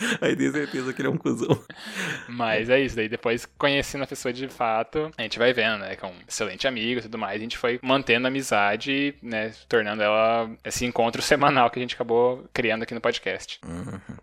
Aí 0.20 0.34
tenho 0.36 0.52
certeza 0.52 0.92
que 0.92 1.00
ele 1.00 1.08
é 1.08 1.10
um 1.10 1.16
cuzão. 1.16 1.58
Mas 2.28 2.68
é 2.68 2.80
isso, 2.80 2.96
daí 2.96 3.08
depois 3.08 3.46
conhecendo 3.58 4.04
a 4.04 4.06
pessoa 4.06 4.32
de 4.32 4.48
fato, 4.48 5.10
a 5.16 5.22
gente 5.22 5.38
vai 5.38 5.52
vendo, 5.52 5.78
né? 5.78 5.96
Que 5.96 6.04
é 6.04 6.08
um 6.08 6.14
excelente 6.26 6.66
amigo 6.66 7.00
e 7.00 7.02
tudo 7.02 7.18
mais, 7.18 7.36
a 7.36 7.42
gente 7.42 7.58
foi 7.58 7.78
mantendo 7.82 8.26
a 8.26 8.28
amizade, 8.28 9.14
né? 9.22 9.52
Tornando 9.68 10.02
ela 10.02 10.50
esse 10.64 10.84
encontro 10.84 11.22
semanal 11.22 11.70
que 11.70 11.78
a 11.78 11.82
gente 11.82 11.94
acabou 11.94 12.44
criando 12.52 12.82
aqui 12.82 12.94
no 12.94 13.00
podcast. 13.00 13.60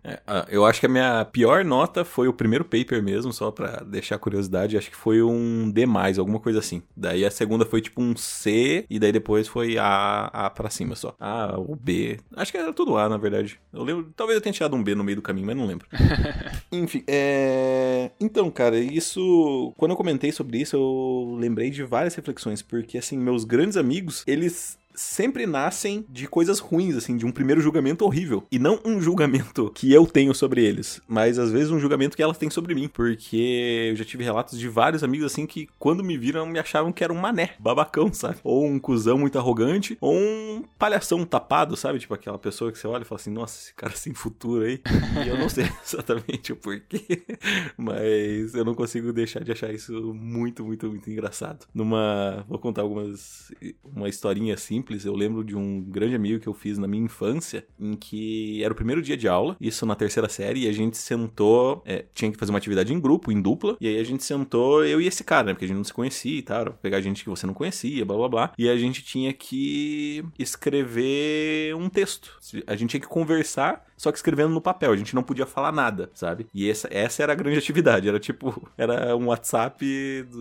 É, 0.04 0.20
ah, 0.26 0.46
eu 0.50 0.66
acho 0.66 0.80
que 0.80 0.86
a 0.86 0.90
minha 0.90 1.26
pior 1.26 1.64
nota 1.64 2.04
foi 2.04 2.28
o 2.28 2.34
primeiro 2.34 2.66
paper 2.66 3.02
mesmo, 3.04 3.32
só 3.32 3.52
pra 3.52 3.84
deixar 3.84 4.18
curiosidade. 4.18 4.78
Acho 4.78 4.90
que 4.90 4.96
foi 4.96 5.22
um 5.22 5.70
D, 5.70 5.86
alguma 6.18 6.40
coisa 6.40 6.60
assim. 6.60 6.82
Daí 6.96 7.26
a 7.26 7.32
segunda 7.32 7.66
foi 7.66 7.82
tipo 7.82 8.02
um 8.02 8.16
C, 8.16 8.86
e 8.90 9.00
daí 9.00 9.12
depois 9.12 9.48
foi 9.48 9.78
A, 9.78 10.30
A 10.34 10.50
pra 10.50 10.70
cima 10.70 10.96
só. 10.96 11.16
A, 11.20 11.58
o 11.58 11.76
B. 11.76 12.20
Acho 12.36 12.52
que 12.52 12.58
era 12.58 12.74
tudo 12.74 12.98
A, 12.98 13.08
na 13.10 13.18
verdade. 13.18 13.60
Eu 13.74 13.84
lembro. 13.84 14.12
Talvez 14.16 14.36
eu 14.36 14.42
tenha 14.42 14.54
tirado 14.54 14.76
um 14.76 14.84
B 14.84 14.96
no 14.96 15.04
meio 15.04 15.18
do 15.18 15.22
caminho, 15.22 15.48
mas 15.48 15.56
não 15.56 15.67
lembro. 15.68 15.88
Enfim, 16.72 17.04
é. 17.08 18.12
Então, 18.20 18.50
cara, 18.50 18.78
isso. 18.80 19.74
Quando 19.78 19.92
eu 19.92 19.98
comentei 19.98 20.32
sobre 20.32 20.60
isso, 20.60 20.76
eu 20.76 21.38
lembrei 21.40 21.70
de 21.70 21.84
várias 21.84 22.16
reflexões, 22.16 22.62
porque 22.62 22.98
assim, 22.98 23.18
meus 23.18 23.44
grandes 23.44 23.78
amigos, 23.78 24.24
eles 24.26 24.78
sempre 24.98 25.46
nascem 25.46 26.04
de 26.10 26.28
coisas 26.28 26.60
ruins, 26.60 26.96
assim, 26.96 27.16
de 27.16 27.26
um 27.26 27.32
primeiro 27.32 27.62
julgamento 27.62 28.04
horrível. 28.04 28.44
E 28.52 28.58
não 28.58 28.80
um 28.84 29.00
julgamento 29.00 29.72
que 29.74 29.94
eu 29.94 30.06
tenho 30.06 30.34
sobre 30.34 30.66
eles, 30.66 31.00
mas 31.08 31.38
às 31.38 31.52
vezes 31.52 31.72
um 31.72 31.80
julgamento 31.80 32.18
que 32.18 32.24
elas 32.24 32.38
têm 32.38 32.50
sobre 32.50 32.74
mim. 32.74 32.88
Porque 32.88 33.90
eu 33.92 33.96
já 33.96 34.04
tive 34.04 34.24
relatos 34.24 34.58
de 34.60 34.68
vários 34.68 35.04
amigos, 35.04 35.28
assim, 35.28 35.46
que 35.46 35.70
quando 35.78 36.04
me 36.04 36.18
viram 36.18 36.46
me 36.46 36.60
achavam 36.60 36.92
que 36.92 37.04
era 37.04 37.14
um 37.14 37.20
mané, 37.20 37.52
babacão, 37.60 38.12
sabe? 38.12 38.38
Ou 38.44 38.66
um 38.66 38.80
cuzão 38.80 39.18
muito 39.18 39.38
arrogante, 39.38 39.98
ou 40.02 40.16
um 40.16 40.64
palhação 40.78 41.24
tapado, 41.24 41.78
sabe? 41.78 42.00
Tipo 42.00 42.16
aquela 42.16 42.40
pessoa 42.40 42.72
que 42.72 42.80
você 42.80 42.88
olha 42.88 43.04
e 43.04 43.06
fala 43.06 43.22
assim, 43.22 43.32
nossa, 43.32 43.60
esse 43.60 43.74
cara 43.74 43.96
sem 43.96 44.14
futuro 44.14 44.64
aí. 44.64 44.82
E 45.24 45.30
eu 45.30 45.38
não 45.38 45.50
sei 45.50 45.70
exatamente 45.86 46.52
o 46.52 46.56
porquê, 46.56 47.24
mas 47.78 48.56
eu 48.56 48.66
não 48.66 48.74
consigo 48.74 49.14
deixar 49.14 49.44
de 49.44 49.52
achar 49.52 49.72
isso 49.72 49.94
muito, 50.14 50.66
muito, 50.66 50.88
muito 50.88 51.10
engraçado. 51.10 51.68
Numa. 51.74 52.46
Vou 52.48 52.58
contar 52.60 52.82
algumas. 52.82 53.52
Uma 53.84 54.10
historinha 54.10 54.58
simples. 54.88 55.06
Eu 55.06 55.14
lembro 55.14 55.44
de 55.44 55.56
um 55.56 55.82
grande 55.82 56.16
amigo 56.16 56.40
que 56.40 56.48
eu 56.48 56.54
fiz 56.54 56.78
na 56.78 56.88
minha 56.88 57.04
infância, 57.04 57.66
em 57.80 57.94
que 57.94 58.64
era 58.64 58.72
o 58.72 58.76
primeiro 58.76 59.02
dia 59.02 59.18
de 59.18 59.28
aula, 59.28 59.58
isso 59.60 59.86
na 59.86 59.96
terceira 59.96 60.30
série, 60.30 60.62
e 60.62 60.68
a 60.68 60.72
gente 60.72 60.98
sentou. 60.98 61.84
É, 61.86 62.06
tinha 62.14 62.32
que 62.32 62.38
fazer 62.38 62.52
uma 62.52 62.58
atividade 62.58 62.94
em 62.94 63.00
grupo, 63.00 63.32
em 63.32 63.42
dupla, 63.42 63.78
e 63.82 63.88
aí 63.88 64.00
a 64.00 64.04
gente 64.04 64.24
sentou, 64.24 64.86
eu 64.86 65.02
e 65.02 65.08
esse 65.08 65.24
cara, 65.24 65.48
né? 65.48 65.54
Porque 65.54 65.66
a 65.66 65.68
gente 65.68 65.78
não 65.78 65.84
se 65.84 65.94
conhecia 65.94 66.40
e 66.40 66.42
tal, 66.42 66.74
pegar 66.82 67.02
gente 67.02 67.24
que 67.24 67.30
você 67.30 67.46
não 67.46 67.54
conhecia, 67.54 68.06
blá 68.06 68.18
blá 68.18 68.30
blá. 68.30 68.54
E 68.58 68.70
a 68.70 68.78
gente 68.78 69.04
tinha 69.04 69.34
que 69.34 70.24
escrever 70.40 71.76
um 71.76 71.90
texto. 71.90 72.38
A 72.66 72.76
gente 72.76 72.92
tinha 72.92 73.02
que 73.02 73.08
conversar 73.08 73.86
só 73.98 74.12
que 74.12 74.18
escrevendo 74.18 74.54
no 74.54 74.62
papel. 74.62 74.92
A 74.92 74.96
gente 74.96 75.16
não 75.16 75.24
podia 75.24 75.46
falar 75.46 75.72
nada, 75.72 76.10
sabe? 76.14 76.48
E 76.54 76.70
essa, 76.70 76.88
essa 76.92 77.24
era 77.24 77.34
a 77.34 77.36
grande 77.36 77.58
atividade. 77.58 78.08
Era 78.08 78.20
tipo, 78.20 78.70
era 78.78 79.16
um 79.16 79.28
WhatsApp 79.28 79.84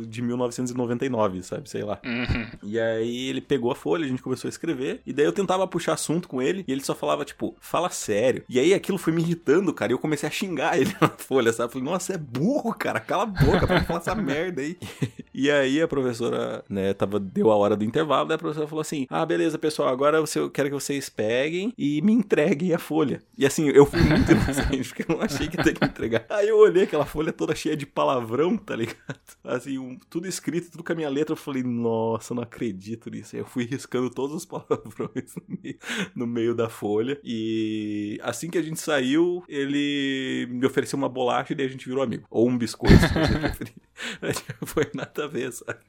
de 0.07 0.23
1999, 0.23 1.43
sabe? 1.43 1.69
Sei 1.69 1.83
lá. 1.83 1.99
Uhum. 2.05 2.47
E 2.63 2.79
aí 2.79 3.29
ele 3.29 3.41
pegou 3.41 3.73
a 3.73 3.75
folha, 3.75 4.05
a 4.05 4.09
gente 4.09 4.23
começou 4.23 4.47
a 4.49 4.51
escrever. 4.51 5.01
E 5.07 5.13
daí 5.13 5.25
eu 5.25 5.33
tentava 5.33 5.67
puxar 5.67 5.95
assunto 5.95 6.29
com 6.29 6.43
ele. 6.43 6.65
E 6.69 6.73
ele 6.73 6.83
só 6.83 6.95
falava, 6.95 7.25
tipo, 7.25 7.57
fala 7.61 7.89
sério. 7.89 8.45
E 8.49 8.61
aí 8.61 8.75
aquilo 8.75 8.99
foi 8.99 9.13
me 9.13 9.23
irritando, 9.23 9.73
cara. 9.73 9.93
E 9.93 9.95
eu 9.95 9.99
comecei 9.99 10.29
a 10.29 10.33
xingar 10.33 10.77
ele 10.79 10.95
na 11.01 11.09
folha, 11.09 11.53
sabe? 11.53 11.73
Falei, 11.73 11.89
nossa, 11.89 12.13
é 12.13 12.19
burro, 12.19 12.75
cara. 12.75 13.01
Cala 13.01 13.23
a 13.23 13.27
boca 13.27 13.67
pra 13.67 13.83
falar 13.85 14.01
essa 14.01 14.15
merda 14.17 14.61
aí. 14.61 14.77
E 15.37 15.51
aí 15.51 15.83
a 15.83 15.87
professora, 15.87 16.65
né, 16.69 16.95
tava, 16.95 17.21
deu 17.21 17.51
a 17.51 17.57
hora 17.57 17.77
do 17.77 17.85
intervalo. 17.85 18.27
Daí 18.27 18.37
a 18.37 18.39
professora 18.39 18.67
falou 18.67 18.81
assim: 18.81 19.07
Ah, 19.11 19.27
beleza, 19.27 19.59
pessoal, 19.59 19.89
agora 19.89 20.17
eu 20.35 20.51
quero 20.51 20.69
que 20.71 20.75
vocês 20.75 21.09
peguem 21.11 21.73
e 21.77 22.01
me 22.01 22.13
entreguem 22.13 22.73
a 22.73 22.79
folha. 22.79 23.21
E 23.37 23.45
assim, 23.45 23.69
eu 23.69 23.85
fui 23.85 24.01
muito 24.01 24.33
inocente, 24.33 24.89
porque 24.89 25.03
eu 25.11 25.17
não 25.17 25.23
achei 25.23 25.47
que 25.49 25.57
ia 25.59 25.65
ter 25.65 25.75
que 25.79 25.85
entregar. 25.85 26.25
Aí 26.31 26.49
eu 26.49 26.57
olhei 26.59 26.85
aquela 26.85 27.05
folha 27.05 27.33
toda 27.33 27.55
cheia 27.55 27.77
de 27.77 27.85
palavrão, 27.85 28.57
tá 28.57 28.75
ligado? 28.75 28.97
Assim, 29.45 29.79
um- 29.79 29.99
tudo 30.11 30.27
escrito, 30.27 30.71
tudo 30.71 30.83
com 30.83 30.93
a 30.93 30.97
minha 30.97 31.09
letra. 31.11 31.33
Eu 31.33 31.37
falei, 31.37 31.63
nossa, 31.63 32.33
eu 32.33 32.37
não 32.37 32.43
acredito 32.43 33.11
nisso. 33.11 33.37
Aí 33.37 33.43
eu 33.43 33.47
fui 33.47 33.65
riscando 33.65 34.09
todos 34.11 34.35
os 34.37 34.45
palavrões 34.47 35.35
no 35.37 35.59
meio, 35.63 35.79
no 36.15 36.27
meio 36.27 36.55
da 36.55 36.69
folha. 36.69 37.21
E 37.23 38.19
assim 38.23 38.49
que 38.51 38.59
a 38.59 38.63
gente 38.63 38.81
saiu, 38.81 39.45
ele 39.49 40.47
me 40.51 40.67
ofereceu 40.67 40.97
uma 40.97 41.09
bolacha 41.09 41.53
e 41.53 41.57
daí 41.57 41.67
a 41.67 41.71
gente 41.71 41.87
virou 41.87 42.03
amigo. 42.03 42.25
Ou 42.31 42.49
um 42.49 42.57
biscoito, 42.57 42.97
se 42.97 43.09
você 43.09 43.39
preferir. 43.39 43.75
Foi 44.65 44.91
nada 44.95 45.25
a 45.25 45.27
ver, 45.27 45.53
sabe? 45.53 45.81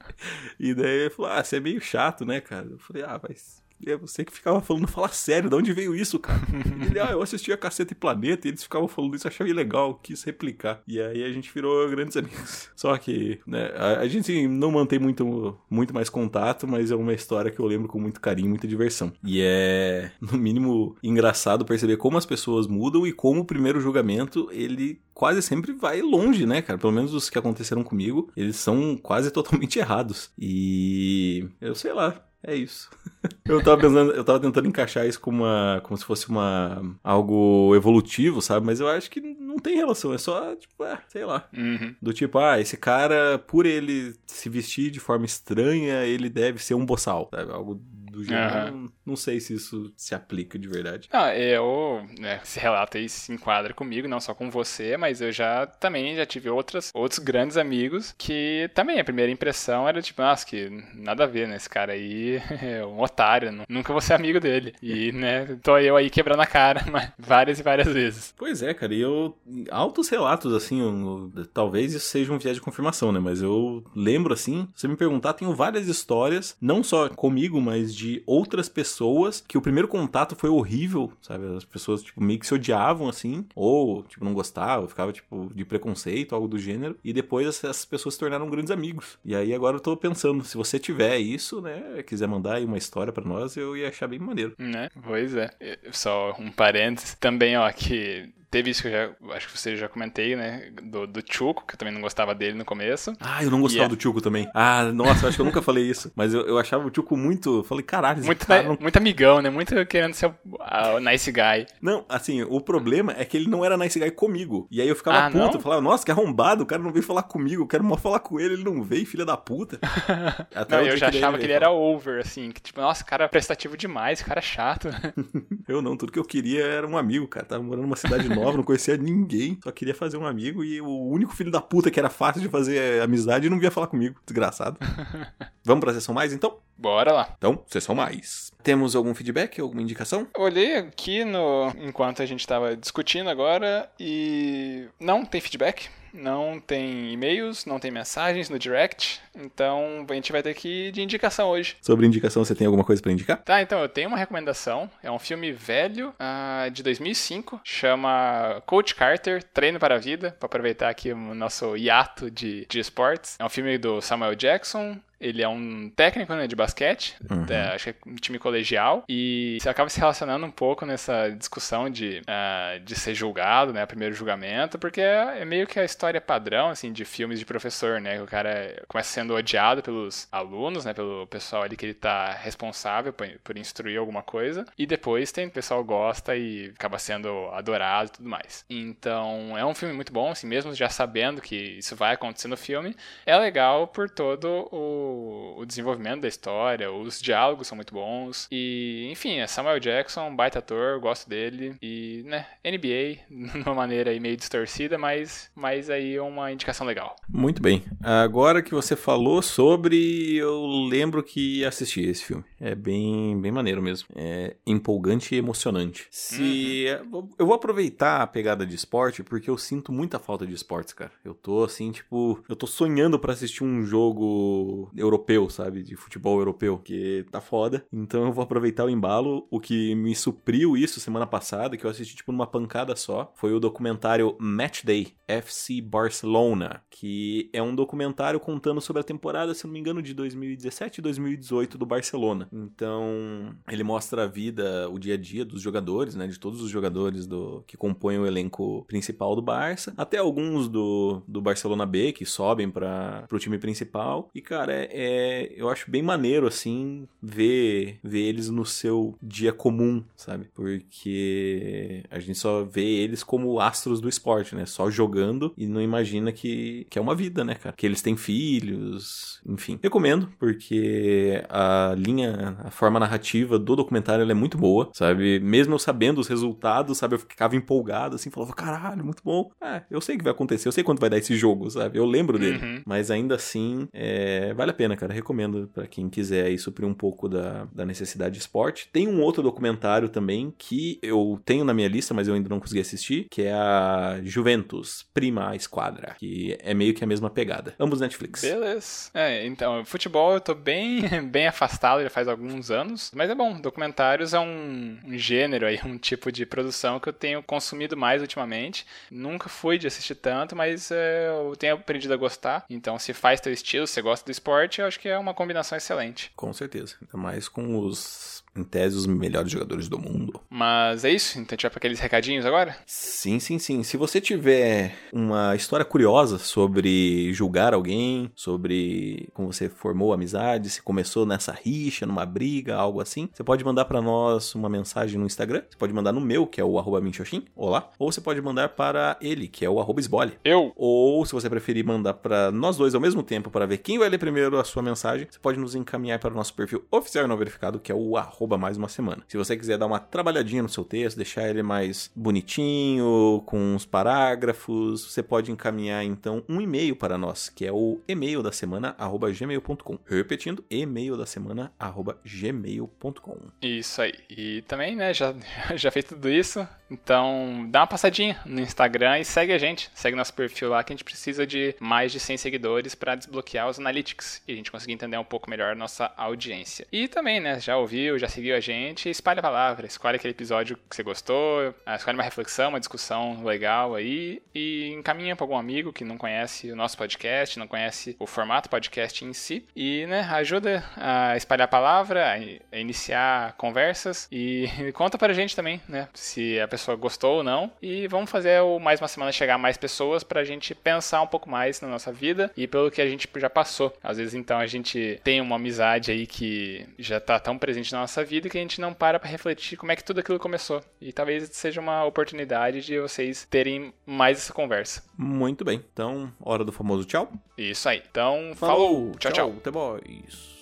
E 0.58 0.74
daí 0.74 0.86
ele 0.86 1.10
falou, 1.10 1.30
ah, 1.30 1.42
você 1.42 1.56
é 1.56 1.60
meio 1.60 1.80
chato, 1.80 2.24
né, 2.24 2.40
cara? 2.40 2.66
Eu 2.66 2.78
falei, 2.78 3.02
ah, 3.02 3.20
mas 3.22 3.62
é 3.86 3.96
você 3.96 4.24
que 4.24 4.32
ficava 4.32 4.60
falando, 4.60 4.86
fala 4.88 5.08
sério, 5.08 5.48
de 5.48 5.56
onde 5.56 5.72
veio 5.72 5.94
isso, 5.94 6.18
cara? 6.18 6.40
E 6.78 6.84
ele, 6.84 7.00
ah, 7.00 7.10
eu 7.10 7.22
assistia 7.22 7.56
Caceta 7.56 7.92
e 7.92 7.96
Planeta 7.96 8.46
e 8.46 8.50
eles 8.50 8.62
ficavam 8.62 8.86
falando 8.86 9.16
isso, 9.16 9.26
achava 9.26 9.50
legal, 9.52 9.98
quis 10.02 10.22
replicar. 10.22 10.80
E 10.86 11.00
aí 11.00 11.24
a 11.24 11.32
gente 11.32 11.52
virou 11.52 11.88
grandes 11.88 12.16
amigos. 12.16 12.70
Só 12.76 12.96
que, 12.96 13.40
né, 13.46 13.72
a, 13.74 14.00
a 14.00 14.08
gente 14.08 14.46
não 14.46 14.70
mantém 14.70 14.98
muito, 14.98 15.58
muito 15.68 15.92
mais 15.92 16.08
contato, 16.08 16.66
mas 16.68 16.90
é 16.90 16.94
uma 16.94 17.12
história 17.12 17.50
que 17.50 17.58
eu 17.58 17.66
lembro 17.66 17.88
com 17.88 17.98
muito 17.98 18.20
carinho, 18.20 18.48
muita 18.48 18.68
diversão. 18.68 19.12
E 19.24 19.40
é, 19.42 20.12
no 20.20 20.38
mínimo, 20.38 20.96
engraçado 21.02 21.64
perceber 21.64 21.96
como 21.96 22.16
as 22.16 22.26
pessoas 22.26 22.66
mudam 22.66 23.06
e 23.06 23.12
como 23.12 23.40
o 23.40 23.44
primeiro 23.44 23.80
julgamento, 23.80 24.48
ele 24.52 25.00
quase 25.18 25.42
sempre 25.42 25.72
vai 25.72 26.00
longe, 26.00 26.46
né, 26.46 26.62
cara? 26.62 26.78
Pelo 26.78 26.92
menos 26.92 27.12
os 27.12 27.28
que 27.28 27.36
aconteceram 27.36 27.82
comigo, 27.82 28.30
eles 28.36 28.54
são 28.56 28.96
quase 28.96 29.32
totalmente 29.32 29.78
errados. 29.78 30.30
E 30.38 31.48
eu 31.60 31.74
sei 31.74 31.92
lá, 31.92 32.22
é 32.48 32.56
isso. 32.56 32.90
Eu 33.44 33.62
tava 33.62 33.80
pensando, 33.80 34.12
eu 34.12 34.22
tava 34.22 34.38
tentando 34.38 34.68
encaixar 34.68 35.06
isso 35.06 35.20
como 35.20 35.42
uma, 35.42 35.80
como 35.82 35.96
se 35.96 36.04
fosse 36.04 36.28
uma 36.28 36.82
algo 37.02 37.74
evolutivo, 37.74 38.40
sabe? 38.40 38.64
Mas 38.64 38.78
eu 38.78 38.86
acho 38.86 39.10
que 39.10 39.20
não 39.20 39.58
tem 39.58 39.74
relação, 39.74 40.14
é 40.14 40.18
só 40.18 40.54
tipo, 40.54 40.84
é, 40.84 40.98
sei 41.08 41.24
lá. 41.24 41.48
Uhum. 41.56 41.94
Do 42.00 42.12
tipo, 42.12 42.38
ah, 42.38 42.60
esse 42.60 42.76
cara, 42.76 43.38
por 43.38 43.66
ele 43.66 44.14
se 44.26 44.48
vestir 44.48 44.90
de 44.90 45.00
forma 45.00 45.26
estranha, 45.26 46.04
ele 46.04 46.28
deve 46.28 46.62
ser 46.62 46.74
um 46.74 46.86
boçal, 46.86 47.28
sabe? 47.34 47.50
Algo 47.50 47.82
do 48.18 48.24
gênero. 48.24 48.46
Aham. 48.46 48.70
Não, 48.70 48.92
não 49.06 49.16
sei 49.16 49.40
se 49.40 49.54
isso 49.54 49.92
se 49.96 50.14
aplica 50.14 50.58
de 50.58 50.68
verdade. 50.68 51.08
Não, 51.12 51.28
eu, 51.32 52.04
né, 52.18 52.40
esse 52.42 52.58
relato 52.60 52.96
aí 52.98 53.08
se 53.08 53.32
enquadra 53.32 53.72
comigo, 53.72 54.08
não 54.08 54.20
só 54.20 54.34
com 54.34 54.50
você, 54.50 54.96
mas 54.96 55.20
eu 55.20 55.30
já 55.32 55.66
também 55.66 56.16
já 56.16 56.26
tive 56.26 56.48
outras, 56.50 56.90
outros 56.94 57.18
grandes 57.18 57.56
amigos 57.56 58.14
que 58.18 58.70
também 58.74 58.98
a 59.00 59.04
primeira 59.04 59.30
impressão 59.32 59.88
era 59.88 60.02
tipo, 60.02 60.20
nossa, 60.22 60.44
que 60.46 60.68
nada 60.94 61.24
a 61.24 61.26
ver, 61.26 61.48
né? 61.48 61.56
Esse 61.56 61.68
cara 61.68 61.92
aí 61.92 62.40
é 62.62 62.84
um 62.84 63.00
otário, 63.00 63.52
nu- 63.52 63.64
nunca 63.68 63.92
vou 63.92 64.00
ser 64.02 64.14
amigo 64.14 64.40
dele. 64.40 64.74
E, 64.82 65.12
né, 65.12 65.58
tô 65.62 65.78
eu 65.78 65.96
aí 65.96 66.10
quebrando 66.10 66.40
a 66.40 66.46
cara 66.46 66.84
várias 67.18 67.58
e 67.58 67.62
várias 67.62 67.88
vezes. 67.88 68.34
Pois 68.36 68.62
é, 68.62 68.74
cara, 68.74 68.94
e 68.94 69.00
eu. 69.00 69.36
Altos 69.70 70.08
relatos, 70.08 70.52
assim, 70.54 70.80
eu- 70.80 71.30
talvez 71.52 71.94
isso 71.94 72.06
seja 72.06 72.32
um 72.32 72.38
viés 72.38 72.56
de 72.56 72.62
confirmação, 72.62 73.12
né? 73.12 73.18
Mas 73.20 73.40
eu 73.42 73.84
lembro, 73.94 74.32
assim, 74.34 74.68
se 74.74 74.82
você 74.82 74.88
me 74.88 74.96
perguntar, 74.96 75.32
tenho 75.34 75.54
várias 75.54 75.86
histórias, 75.88 76.56
não 76.60 76.82
só 76.82 77.08
comigo, 77.08 77.60
mas 77.60 77.94
de 77.94 78.07
outras 78.26 78.68
pessoas, 78.68 79.42
que 79.46 79.58
o 79.58 79.62
primeiro 79.62 79.88
contato 79.88 80.36
foi 80.36 80.50
horrível, 80.50 81.12
sabe? 81.20 81.56
As 81.56 81.64
pessoas, 81.64 82.02
tipo, 82.02 82.22
meio 82.22 82.38
que 82.38 82.46
se 82.46 82.54
odiavam, 82.54 83.08
assim, 83.08 83.44
ou, 83.54 84.02
tipo, 84.04 84.24
não 84.24 84.34
gostavam, 84.34 84.88
ficava, 84.88 85.12
tipo, 85.12 85.50
de 85.54 85.64
preconceito, 85.64 86.34
algo 86.34 86.48
do 86.48 86.58
gênero, 86.58 86.96
e 87.04 87.12
depois 87.12 87.46
essas 87.46 87.84
pessoas 87.84 88.14
se 88.14 88.20
tornaram 88.20 88.48
grandes 88.48 88.70
amigos. 88.70 89.18
E 89.24 89.34
aí 89.34 89.54
agora 89.54 89.76
eu 89.76 89.80
tô 89.80 89.96
pensando, 89.96 90.44
se 90.44 90.56
você 90.56 90.78
tiver 90.78 91.18
isso, 91.18 91.60
né, 91.60 92.02
quiser 92.06 92.26
mandar 92.26 92.56
aí 92.56 92.64
uma 92.64 92.78
história 92.78 93.12
pra 93.12 93.24
nós, 93.24 93.56
eu 93.56 93.76
ia 93.76 93.88
achar 93.88 94.06
bem 94.06 94.18
maneiro. 94.18 94.54
Né? 94.58 94.88
Pois 95.02 95.34
é. 95.34 95.50
Só 95.92 96.34
um 96.38 96.50
parênteses. 96.50 97.16
Também, 97.20 97.56
ó, 97.56 97.70
que 97.70 98.30
teve 98.50 98.70
isso 98.70 98.82
que 98.82 98.88
eu 98.88 98.92
já, 98.92 99.34
acho 99.36 99.48
que 99.48 99.58
você 99.58 99.76
já 99.76 99.88
comentei, 99.88 100.34
né? 100.36 100.70
Do, 100.82 101.06
do 101.06 101.22
Chuco, 101.28 101.66
que 101.66 101.74
eu 101.74 101.78
também 101.78 101.92
não 101.94 102.00
gostava 102.00 102.34
dele 102.34 102.56
no 102.56 102.64
começo. 102.64 103.12
Ah, 103.20 103.42
eu 103.42 103.50
não 103.50 103.60
gostava 103.60 103.78
Yeah. 103.78 103.94
do 103.94 103.96
Tchuco 103.96 104.20
também. 104.20 104.48
Ah, 104.54 104.90
nossa, 104.92 105.24
eu 105.24 105.28
acho 105.28 105.36
que 105.36 105.40
eu 105.40 105.46
nunca 105.46 105.62
falei 105.62 105.84
isso. 105.84 106.10
Mas 106.16 106.34
eu, 106.34 106.40
eu 106.48 106.58
achava 106.58 106.84
o 106.86 106.90
Tchuco 106.90 107.16
muito. 107.16 107.62
Falei, 107.64 107.84
caralho, 107.84 108.24
Muito, 108.24 108.44
cara 108.46 108.62
né, 108.62 108.68
não... 108.70 108.78
muito 108.80 108.96
amigão, 108.96 109.40
né? 109.40 109.50
Muito 109.50 109.86
querendo 109.86 110.14
ser 110.14 110.26
o, 110.26 110.98
nice 111.00 111.30
guy. 111.30 111.66
não. 111.80 112.04
assim, 112.08 112.42
o 112.42 112.60
problema 112.60 113.14
é 113.16 113.24
que 113.24 113.36
ele 113.36 113.48
não 113.48 113.64
era 113.64 113.76
nice 113.76 113.98
guy 113.98 114.10
comigo. 114.10 114.66
E 114.70 114.80
aí 114.80 114.88
eu 114.88 114.96
ficava 114.96 115.26
Ah, 115.26 115.30
puto. 115.30 115.58
Eu 115.58 115.60
falava, 115.60 115.80
nossa, 115.80 116.04
que 116.04 116.10
arrombado, 116.10 116.64
o 116.64 116.66
cara 116.66 116.82
não 116.82 116.90
veio 116.92 117.04
falar 117.04 117.22
comigo. 117.22 117.62
Eu 117.62 117.66
quero 117.66 117.84
mal 117.84 117.98
falar 117.98 118.18
com 118.20 118.40
ele, 118.40 118.54
ele 118.54 118.64
não 118.64 118.82
veio, 118.82 119.06
filha 119.06 119.24
da 119.24 119.36
puta. 119.36 119.78
Até 120.54 120.76
Não, 120.76 120.86
eu 120.86 120.96
já 120.96 121.08
achava 121.08 121.38
que 121.38 121.44
ele 121.44 121.52
era 121.52 121.70
over, 121.70 122.20
assim. 122.20 122.50
Que 122.50 122.60
tipo, 122.60 122.80
nossa, 122.80 123.04
cara 123.04 123.28
prestativo 123.28 123.76
demais, 123.76 124.22
cara 124.22 124.40
chato. 124.40 124.88
Eu 125.68 125.82
não, 125.82 125.96
tudo 125.96 126.10
que 126.10 126.18
eu 126.18 126.24
queria 126.24 126.64
era 126.64 126.86
um 126.86 126.96
amigo, 126.96 127.28
cara. 127.28 127.44
Tava 127.44 127.62
morando 127.62 127.82
numa 127.82 127.96
cidade 127.96 128.26
nova, 128.38 128.56
não 128.56 128.64
conhecia 128.64 128.96
ninguém. 128.96 129.58
Só 129.62 129.70
queria 129.70 129.94
fazer 129.94 130.16
um 130.16 130.26
amigo. 130.26 130.64
E 130.64 130.80
o 130.80 131.08
único 131.08 131.34
filho 131.34 131.50
da 131.50 131.60
puta 131.60 131.90
que 131.90 131.98
era 131.98 132.10
fácil 132.10 132.40
de 132.40 132.48
fazer 132.48 132.76
é, 132.76 133.02
amizade 133.02 133.48
não 133.48 133.58
vinha 133.58 133.70
falar 133.70 133.86
comigo. 133.86 134.16
Desgraçado. 134.24 134.78
Vamos 135.64 135.84
pra 135.84 135.92
sessão 135.92 136.14
mais, 136.14 136.32
então? 136.32 136.58
Bora 136.76 137.12
lá. 137.12 137.34
Então, 137.36 137.62
sessão 137.66 137.94
mais. 137.94 138.52
Temos 138.62 138.94
algum 138.94 139.14
feedback, 139.14 139.60
alguma 139.60 139.82
indicação? 139.82 140.26
Olhei 140.36 140.76
aqui 140.76 141.24
no 141.24 141.72
enquanto 141.80 142.22
a 142.22 142.26
gente 142.26 142.46
tava 142.46 142.76
discutindo 142.76 143.28
agora 143.28 143.90
e 143.98 144.86
não 145.00 145.24
tem 145.24 145.40
feedback, 145.40 145.88
não 146.12 146.60
tem 146.60 147.12
e-mails, 147.12 147.64
não 147.64 147.78
tem 147.78 147.90
mensagens 147.90 148.48
no 148.48 148.58
direct, 148.58 149.20
então 149.34 150.06
a 150.08 150.14
gente 150.14 150.32
vai 150.32 150.42
ter 150.42 150.54
que 150.54 150.88
ir 150.88 150.92
de 150.92 151.02
indicação 151.02 151.48
hoje. 151.48 151.76
Sobre 151.80 152.06
indicação, 152.06 152.44
você 152.44 152.54
tem 152.54 152.66
alguma 152.66 152.84
coisa 152.84 153.00
pra 153.00 153.12
indicar? 153.12 153.38
Tá, 153.38 153.62
então 153.62 153.80
eu 153.80 153.88
tenho 153.88 154.08
uma 154.08 154.18
recomendação. 154.18 154.90
É 155.02 155.10
um 155.10 155.18
filme 155.18 155.52
velho, 155.52 156.14
ah, 156.18 156.68
de 156.72 156.82
2005, 156.82 157.60
chama 157.64 158.62
Coach 158.66 158.94
Carter, 158.94 159.42
Treino 159.42 159.78
para 159.78 159.96
a 159.96 159.98
Vida, 159.98 160.36
para 160.38 160.46
aproveitar 160.46 160.88
aqui 160.88 161.12
o 161.12 161.34
nosso 161.34 161.76
hiato 161.76 162.30
de, 162.30 162.66
de 162.68 162.78
esportes. 162.78 163.36
É 163.38 163.44
um 163.44 163.48
filme 163.48 163.78
do 163.78 164.00
Samuel 164.00 164.34
Jackson. 164.34 164.98
Ele 165.20 165.42
é 165.42 165.48
um 165.48 165.90
técnico 165.94 166.32
né, 166.34 166.46
de 166.46 166.54
basquete, 166.56 167.16
Uhum. 167.30 167.44
acho 167.74 167.84
que 167.84 167.90
é 167.90 168.10
um 168.10 168.14
time 168.16 168.38
colegial, 168.38 169.04
e 169.08 169.58
você 169.60 169.68
acaba 169.68 169.88
se 169.88 169.98
relacionando 169.98 170.44
um 170.46 170.50
pouco 170.50 170.86
nessa 170.86 171.30
discussão 171.30 171.90
de, 171.90 172.22
ah, 172.26 172.78
de 172.84 172.94
ser 172.94 173.14
julgado, 173.14 173.72
né, 173.72 173.84
primeiro 173.86 174.14
julgamento, 174.14 174.78
porque 174.78 175.00
é, 175.00 175.40
é 175.40 175.44
meio 175.44 175.66
que 175.66 175.78
a 175.78 175.84
história 175.84 176.20
padrão, 176.20 176.68
assim, 176.70 176.92
de 176.92 177.04
filmes 177.04 177.38
de 177.38 177.44
professor, 177.44 178.00
né, 178.00 178.16
que 178.16 178.22
o 178.22 178.26
cara 178.26 178.82
começa 178.88 179.10
sendo 179.12 179.34
odiado 179.34 179.82
pelos 179.82 180.28
alunos, 180.30 180.84
né, 180.84 180.92
pelo 180.94 181.26
pessoal 181.26 181.62
ali 181.62 181.76
que 181.76 181.86
ele 181.86 181.94
tá 181.94 182.32
responsável 182.32 183.12
por, 183.12 183.28
por 183.42 183.56
instruir 183.58 183.98
alguma 183.98 184.22
coisa, 184.22 184.64
e 184.78 184.86
depois 184.86 185.32
tem 185.32 185.46
o 185.46 185.50
pessoal 185.50 185.82
gosta 185.82 186.36
e 186.36 186.72
acaba 186.76 186.98
sendo 186.98 187.48
adorado 187.52 188.08
e 188.08 188.12
tudo 188.12 188.28
mais. 188.28 188.64
Então, 188.70 189.56
é 189.56 189.64
um 189.64 189.74
filme 189.74 189.94
muito 189.94 190.12
bom, 190.12 190.30
assim, 190.30 190.46
mesmo 190.46 190.74
já 190.74 190.88
sabendo 190.88 191.40
que 191.40 191.56
isso 191.56 191.96
vai 191.96 192.14
acontecer 192.14 192.48
no 192.48 192.56
filme, 192.56 192.94
é 193.26 193.36
legal 193.36 193.86
por 193.88 194.08
todo 194.10 194.68
o 194.72 195.07
o, 195.08 195.60
o 195.60 195.66
desenvolvimento 195.66 196.22
da 196.22 196.28
história, 196.28 196.90
os 196.90 197.20
diálogos 197.20 197.66
são 197.66 197.76
muito 197.76 197.94
bons. 197.94 198.46
E, 198.50 199.08
enfim, 199.10 199.38
é 199.38 199.46
Samuel 199.46 199.80
Jackson, 199.80 200.34
baita 200.34 200.58
ator, 200.58 201.00
gosto 201.00 201.28
dele. 201.28 201.76
E, 201.82 202.22
né, 202.26 202.46
NBA, 202.64 203.24
de 203.58 203.62
uma 203.62 203.74
maneira 203.74 204.10
aí 204.10 204.20
meio 204.20 204.36
distorcida, 204.36 204.98
mas, 204.98 205.50
mas 205.54 205.90
aí 205.90 206.16
é 206.16 206.22
uma 206.22 206.52
indicação 206.52 206.86
legal. 206.86 207.16
Muito 207.28 207.60
bem. 207.62 207.82
Agora 208.02 208.62
que 208.62 208.74
você 208.74 208.94
falou 208.94 209.42
sobre, 209.42 210.36
eu 210.36 210.66
lembro 210.88 211.22
que 211.22 211.64
assisti 211.64 212.02
esse 212.02 212.24
filme. 212.24 212.44
É 212.60 212.74
bem, 212.74 213.40
bem 213.40 213.52
maneiro 213.52 213.82
mesmo. 213.82 214.08
É 214.14 214.56
empolgante 214.66 215.34
e 215.34 215.38
emocionante. 215.38 216.06
Se 216.10 216.86
uhum. 217.12 217.28
eu 217.38 217.46
vou 217.46 217.54
aproveitar 217.54 218.22
a 218.22 218.26
pegada 218.26 218.66
de 218.66 218.74
esporte 218.74 219.22
porque 219.22 219.50
eu 219.50 219.58
sinto 219.58 219.92
muita 219.92 220.18
falta 220.18 220.46
de 220.46 220.54
esportes, 220.54 220.92
cara. 220.92 221.12
Eu 221.24 221.34
tô 221.34 221.64
assim, 221.64 221.90
tipo, 221.90 222.42
eu 222.48 222.56
tô 222.56 222.66
sonhando 222.66 223.18
para 223.18 223.32
assistir 223.32 223.64
um 223.64 223.84
jogo 223.84 224.90
europeu, 224.98 225.48
sabe, 225.48 225.82
de 225.82 225.96
futebol 225.96 226.38
europeu, 226.38 226.78
que 226.78 227.24
tá 227.30 227.40
foda. 227.40 227.84
Então 227.92 228.26
eu 228.26 228.32
vou 228.32 228.42
aproveitar 228.44 228.84
o 228.84 228.90
embalo. 228.90 229.46
O 229.50 229.60
que 229.60 229.94
me 229.94 230.14
supriu 230.14 230.76
isso 230.76 231.00
semana 231.00 231.26
passada, 231.26 231.76
que 231.76 231.84
eu 231.84 231.90
assisti 231.90 232.16
tipo 232.16 232.32
numa 232.32 232.46
pancada 232.46 232.94
só, 232.96 233.32
foi 233.34 233.52
o 233.52 233.60
documentário 233.60 234.36
Match 234.38 234.84
Day 234.84 235.14
FC 235.26 235.80
Barcelona, 235.80 236.82
que 236.90 237.50
é 237.52 237.62
um 237.62 237.74
documentário 237.74 238.40
contando 238.40 238.80
sobre 238.80 239.00
a 239.00 239.04
temporada, 239.04 239.52
se 239.52 239.66
não 239.66 239.72
me 239.72 239.78
engano, 239.78 240.02
de 240.02 240.14
2017 240.14 240.98
e 240.98 241.02
2018 241.02 241.76
do 241.76 241.84
Barcelona. 241.84 242.48
Então, 242.50 243.54
ele 243.70 243.84
mostra 243.84 244.24
a 244.24 244.26
vida, 244.26 244.88
o 244.88 244.98
dia 244.98 245.14
a 245.14 245.16
dia 245.16 245.44
dos 245.44 245.60
jogadores, 245.60 246.14
né, 246.14 246.26
de 246.26 246.38
todos 246.38 246.62
os 246.62 246.70
jogadores 246.70 247.26
do 247.26 247.62
que 247.66 247.76
compõem 247.76 248.18
o 248.18 248.26
elenco 248.26 248.84
principal 248.86 249.36
do 249.36 249.42
Barça, 249.42 249.92
até 249.96 250.18
alguns 250.18 250.68
do, 250.68 251.22
do 251.28 251.40
Barcelona 251.40 251.84
B 251.84 252.12
que 252.12 252.24
sobem 252.24 252.70
para 252.70 253.26
o 253.30 253.38
time 253.38 253.58
principal. 253.58 254.30
E 254.34 254.40
cara, 254.40 254.72
é, 254.72 254.87
é, 254.90 255.52
eu 255.56 255.68
acho 255.68 255.90
bem 255.90 256.02
maneiro 256.02 256.46
assim 256.46 257.06
ver 257.22 257.98
ver 258.02 258.20
eles 258.20 258.48
no 258.48 258.64
seu 258.64 259.16
dia 259.22 259.52
comum, 259.52 260.02
sabe? 260.16 260.46
Porque 260.54 262.02
a 262.10 262.18
gente 262.18 262.38
só 262.38 262.64
vê 262.64 262.84
eles 262.84 263.22
como 263.22 263.60
astros 263.60 264.00
do 264.00 264.08
esporte, 264.08 264.54
né? 264.54 264.66
Só 264.66 264.90
jogando 264.90 265.52
e 265.56 265.66
não 265.66 265.80
imagina 265.80 266.32
que, 266.32 266.86
que 266.90 266.98
é 266.98 267.02
uma 267.02 267.14
vida, 267.14 267.44
né, 267.44 267.54
cara? 267.54 267.74
Que 267.76 267.86
eles 267.86 268.02
têm 268.02 268.16
filhos, 268.16 269.40
enfim. 269.46 269.78
Recomendo, 269.82 270.28
porque 270.38 271.42
a 271.48 271.94
linha, 271.96 272.56
a 272.64 272.70
forma 272.70 273.00
narrativa 273.00 273.58
do 273.58 273.76
documentário 273.76 274.28
é 274.28 274.34
muito 274.34 274.58
boa, 274.58 274.90
sabe? 274.92 275.40
Mesmo 275.40 275.74
eu 275.74 275.78
sabendo 275.78 276.20
os 276.20 276.28
resultados, 276.28 276.98
sabe? 276.98 277.14
Eu 277.14 277.18
ficava 277.18 277.56
empolgado, 277.56 278.16
assim, 278.16 278.30
falava, 278.30 278.52
caralho, 278.52 279.04
muito 279.04 279.22
bom. 279.22 279.50
É, 279.60 279.82
eu 279.90 280.00
sei 280.00 280.14
o 280.14 280.18
que 280.18 280.24
vai 280.24 280.32
acontecer, 280.32 280.68
eu 280.68 280.72
sei 280.72 280.84
quanto 280.84 281.00
vai 281.00 281.10
dar 281.10 281.18
esse 281.18 281.36
jogo, 281.36 281.70
sabe? 281.70 281.98
Eu 281.98 282.04
lembro 282.04 282.38
dele. 282.38 282.58
Uhum. 282.58 282.82
Mas 282.86 283.10
ainda 283.10 283.34
assim, 283.34 283.88
é, 283.92 284.52
vale 284.54 284.70
a 284.70 284.74
pena, 284.78 284.96
cara. 284.96 285.12
Recomendo 285.12 285.68
para 285.74 285.88
quem 285.88 286.08
quiser 286.08 286.46
aí 286.46 286.56
suprir 286.56 286.86
um 286.86 286.94
pouco 286.94 287.28
da, 287.28 287.66
da 287.72 287.84
necessidade 287.84 288.34
de 288.34 288.40
esporte. 288.40 288.88
Tem 288.92 289.08
um 289.08 289.20
outro 289.20 289.42
documentário 289.42 290.08
também 290.08 290.54
que 290.56 291.00
eu 291.02 291.40
tenho 291.44 291.64
na 291.64 291.74
minha 291.74 291.88
lista, 291.88 292.14
mas 292.14 292.28
eu 292.28 292.34
ainda 292.34 292.48
não 292.48 292.60
consegui 292.60 292.80
assistir, 292.80 293.26
que 293.28 293.42
é 293.42 293.52
a 293.52 294.20
Juventus, 294.22 295.04
Prima 295.12 295.56
Esquadra, 295.56 296.14
que 296.18 296.56
é 296.60 296.72
meio 296.72 296.94
que 296.94 297.02
a 297.02 297.06
mesma 297.06 297.28
pegada. 297.28 297.74
Ambos 297.80 298.00
Netflix. 298.00 298.42
Beleza. 298.42 299.10
É, 299.12 299.44
então, 299.44 299.84
futebol 299.84 300.34
eu 300.34 300.40
tô 300.40 300.54
bem, 300.54 301.02
bem 301.28 301.48
afastado 301.48 302.02
já 302.02 302.10
faz 302.10 302.28
alguns 302.28 302.70
anos, 302.70 303.10
mas 303.14 303.28
é 303.28 303.34
bom. 303.34 303.60
Documentários 303.60 304.32
é 304.32 304.38
um, 304.38 304.98
um 305.04 305.18
gênero 305.18 305.66
aí, 305.66 305.80
um 305.84 305.98
tipo 305.98 306.30
de 306.30 306.46
produção 306.46 307.00
que 307.00 307.08
eu 307.08 307.12
tenho 307.12 307.42
consumido 307.42 307.96
mais 307.96 308.22
ultimamente. 308.22 308.86
Nunca 309.10 309.48
fui 309.48 309.76
de 309.76 309.88
assistir 309.88 310.14
tanto, 310.14 310.54
mas 310.54 310.92
é, 310.92 311.28
eu 311.28 311.56
tenho 311.56 311.74
aprendido 311.74 312.14
a 312.14 312.16
gostar. 312.16 312.64
Então, 312.70 312.96
se 312.98 313.12
faz 313.12 313.40
teu 313.40 313.52
estilo, 313.52 313.86
se 313.86 314.00
gosta 314.00 314.24
do 314.24 314.30
esporte, 314.30 314.67
eu 314.76 314.86
acho 314.86 315.00
que 315.00 315.08
é 315.08 315.18
uma 315.18 315.32
combinação 315.32 315.78
excelente. 315.78 316.30
Com 316.36 316.52
certeza. 316.52 316.96
Ainda 317.00 317.16
mais 317.16 317.48
com 317.48 317.78
os 317.78 318.44
em 318.58 318.64
tese, 318.64 318.96
os 318.96 319.06
melhores 319.06 319.50
jogadores 319.50 319.88
do 319.88 319.98
mundo. 319.98 320.40
Mas 320.50 321.04
é 321.04 321.10
isso? 321.10 321.38
Então 321.38 321.48
a 321.50 321.54
gente 321.54 321.62
vai 321.62 321.70
para 321.70 321.78
aqueles 321.78 322.00
recadinhos 322.00 322.44
agora? 322.44 322.76
Sim, 322.86 323.38
sim, 323.38 323.58
sim. 323.58 323.82
Se 323.82 323.96
você 323.96 324.20
tiver 324.20 324.94
uma 325.12 325.54
história 325.54 325.84
curiosa 325.84 326.38
sobre 326.38 327.32
julgar 327.32 327.74
alguém, 327.74 328.30
sobre 328.34 329.28
como 329.34 329.52
você 329.52 329.68
formou 329.68 330.12
amizade, 330.12 330.70
se 330.70 330.82
começou 330.82 331.24
nessa 331.26 331.52
rixa, 331.52 332.06
numa 332.06 332.26
briga, 332.26 332.76
algo 332.76 333.00
assim, 333.00 333.28
você 333.32 333.44
pode 333.44 333.64
mandar 333.64 333.84
para 333.84 334.00
nós 334.00 334.54
uma 334.54 334.68
mensagem 334.68 335.18
no 335.18 335.26
Instagram. 335.26 335.62
Você 335.68 335.76
pode 335.76 335.92
mandar 335.92 336.12
no 336.12 336.20
meu, 336.20 336.46
que 336.46 336.60
é 336.60 336.64
o 336.64 336.78
arroba 336.78 337.00
minxoxin, 337.00 337.44
olá. 337.54 337.90
Ou 337.98 338.10
você 338.10 338.20
pode 338.20 338.40
mandar 338.40 338.70
para 338.70 339.16
ele, 339.20 339.48
que 339.48 339.64
é 339.64 339.70
o 339.70 339.80
arroba 339.80 340.00
esbole. 340.00 340.32
Eu. 340.44 340.72
Ou, 340.76 341.24
se 341.24 341.32
você 341.32 341.48
preferir 341.48 341.84
mandar 341.84 342.14
para 342.14 342.50
nós 342.50 342.76
dois 342.76 342.94
ao 342.94 343.00
mesmo 343.00 343.22
tempo 343.22 343.50
para 343.50 343.66
ver 343.66 343.78
quem 343.78 343.98
vai 343.98 344.08
ler 344.08 344.18
primeiro 344.18 344.58
a 344.58 344.64
sua 344.64 344.82
mensagem, 344.82 345.26
você 345.30 345.38
pode 345.38 345.58
nos 345.58 345.74
encaminhar 345.74 346.18
para 346.18 346.32
o 346.32 346.36
nosso 346.36 346.54
perfil 346.54 346.84
oficial 346.90 347.24
e 347.24 347.28
não 347.28 347.36
verificado, 347.36 347.78
que 347.78 347.92
é 347.92 347.94
o 347.94 348.16
arroba 348.16 348.47
arroba 348.48 348.56
mais 348.56 348.78
uma 348.78 348.88
semana. 348.88 349.22
Se 349.28 349.36
você 349.36 349.56
quiser 349.56 349.76
dar 349.76 349.86
uma 349.86 350.00
trabalhadinha 350.00 350.62
no 350.62 350.68
seu 350.68 350.82
texto, 350.82 351.18
deixar 351.18 351.48
ele 351.50 351.62
mais 351.62 352.10
bonitinho, 352.16 353.42
com 353.44 353.58
uns 353.58 353.84
parágrafos, 353.84 355.04
você 355.04 355.22
pode 355.22 355.52
encaminhar 355.52 356.02
então 356.02 356.42
um 356.48 356.58
e-mail 356.60 356.96
para 356.96 357.18
nós, 357.18 357.50
que 357.50 357.66
é 357.66 357.72
o 357.72 358.00
e-mail 358.08 358.42
da 358.42 358.50
semana 358.50 358.94
arroba 358.98 359.30
gmail.com. 359.30 359.98
Repetindo, 360.06 360.64
e-mail 360.70 361.16
da 361.16 361.26
semana 361.26 361.70
arroba 361.78 362.18
gmail.com. 362.24 363.36
Isso 363.60 364.00
aí. 364.00 364.14
E 364.30 364.62
também, 364.62 364.96
né, 364.96 365.12
já, 365.12 365.34
já 365.76 365.90
fez 365.90 366.06
tudo 366.06 366.30
isso, 366.30 366.66
então 366.90 367.66
dá 367.68 367.80
uma 367.80 367.86
passadinha 367.86 368.40
no 368.44 368.60
Instagram 368.60 369.18
e 369.18 369.24
segue 369.24 369.52
a 369.52 369.58
gente. 369.58 369.90
Segue 369.94 370.16
nosso 370.16 370.34
perfil 370.34 370.70
lá 370.70 370.82
que 370.82 370.92
a 370.92 370.96
gente 370.96 371.04
precisa 371.04 371.46
de 371.46 371.74
mais 371.78 372.12
de 372.12 372.20
100 372.20 372.36
seguidores 372.36 372.94
para 372.94 373.14
desbloquear 373.14 373.68
os 373.68 373.78
analytics 373.78 374.42
e 374.46 374.52
a 374.52 374.56
gente 374.56 374.70
conseguir 374.70 374.92
entender 374.92 375.16
um 375.16 375.24
pouco 375.24 375.50
melhor 375.50 375.72
a 375.72 375.74
nossa 375.74 376.12
audiência. 376.16 376.86
E 376.90 377.08
também, 377.08 377.40
né, 377.40 377.60
já 377.60 377.76
ouviu, 377.76 378.18
já 378.18 378.28
seguiu 378.28 378.56
a 378.56 378.60
gente, 378.60 379.08
espalha 379.08 379.40
a 379.40 379.42
palavra, 379.42 379.86
escolhe 379.86 380.16
aquele 380.16 380.32
episódio 380.32 380.78
que 380.88 380.96
você 380.96 381.02
gostou, 381.02 381.74
ah, 381.84 381.96
escolhe 381.96 382.16
uma 382.16 382.24
reflexão, 382.24 382.70
uma 382.70 382.80
discussão 382.80 383.44
legal 383.44 383.94
aí 383.94 384.42
e 384.54 384.92
encaminha 384.96 385.36
para 385.36 385.44
algum 385.44 385.56
amigo 385.56 385.92
que 385.92 386.04
não 386.04 386.16
conhece 386.16 386.70
o 386.70 386.76
nosso 386.76 386.96
podcast, 386.96 387.58
não 387.58 387.66
conhece 387.66 388.16
o 388.18 388.26
formato 388.26 388.68
podcast 388.68 389.24
em 389.24 389.32
si 389.32 389.66
e, 389.76 390.06
né, 390.06 390.20
ajuda 390.32 390.84
a 390.96 391.36
espalhar 391.36 391.66
a 391.66 391.68
palavra, 391.68 392.32
a 392.72 392.78
iniciar 392.78 393.52
conversas 393.56 394.28
e 394.32 394.68
conta 394.94 395.18
pra 395.18 395.32
gente 395.32 395.54
também, 395.54 395.80
né, 395.88 396.08
se 396.14 396.58
a 396.60 396.68
pessoa 396.68 396.77
gostou 396.98 397.38
ou 397.38 397.42
não 397.42 397.70
e 397.80 398.06
vamos 398.06 398.30
fazer 398.30 398.60
o 398.62 398.78
mais 398.78 399.00
uma 399.00 399.08
semana 399.08 399.32
chegar 399.32 399.54
a 399.54 399.58
mais 399.58 399.76
pessoas 399.76 400.22
pra 400.22 400.44
gente 400.44 400.74
pensar 400.74 401.22
um 401.22 401.26
pouco 401.26 401.48
mais 401.48 401.80
na 401.80 401.88
nossa 401.88 402.12
vida 402.12 402.50
e 402.56 402.66
pelo 402.66 402.90
que 402.90 403.00
a 403.00 403.08
gente 403.08 403.28
já 403.36 403.50
passou. 403.50 403.92
Às 404.02 404.18
vezes 404.18 404.34
então 404.34 404.58
a 404.58 404.66
gente 404.66 405.20
tem 405.22 405.40
uma 405.40 405.56
amizade 405.56 406.10
aí 406.10 406.26
que 406.26 406.86
já 406.98 407.20
tá 407.20 407.38
tão 407.38 407.58
presente 407.58 407.92
na 407.92 408.00
nossa 408.00 408.24
vida 408.24 408.48
que 408.48 408.58
a 408.58 408.60
gente 408.60 408.80
não 408.80 408.92
para 408.92 409.18
para 409.18 409.28
refletir 409.28 409.76
como 409.76 409.92
é 409.92 409.96
que 409.96 410.04
tudo 410.04 410.20
aquilo 410.20 410.38
começou. 410.38 410.82
E 411.00 411.12
talvez 411.12 411.48
seja 411.52 411.80
uma 411.80 412.04
oportunidade 412.04 412.80
de 412.82 412.98
vocês 412.98 413.46
terem 413.50 413.92
mais 414.06 414.38
essa 414.38 414.52
conversa. 414.52 415.02
Muito 415.16 415.64
bem. 415.64 415.82
Então, 415.92 416.32
hora 416.40 416.64
do 416.64 416.72
famoso 416.72 417.04
tchau. 417.04 417.32
Isso 417.56 417.88
aí. 417.88 418.02
Então, 418.10 418.52
falou. 418.54 418.76
falou. 418.76 419.12
Tchau, 419.18 419.32
tchau. 419.32 419.54
Até 419.58 419.70
mais. 419.70 420.57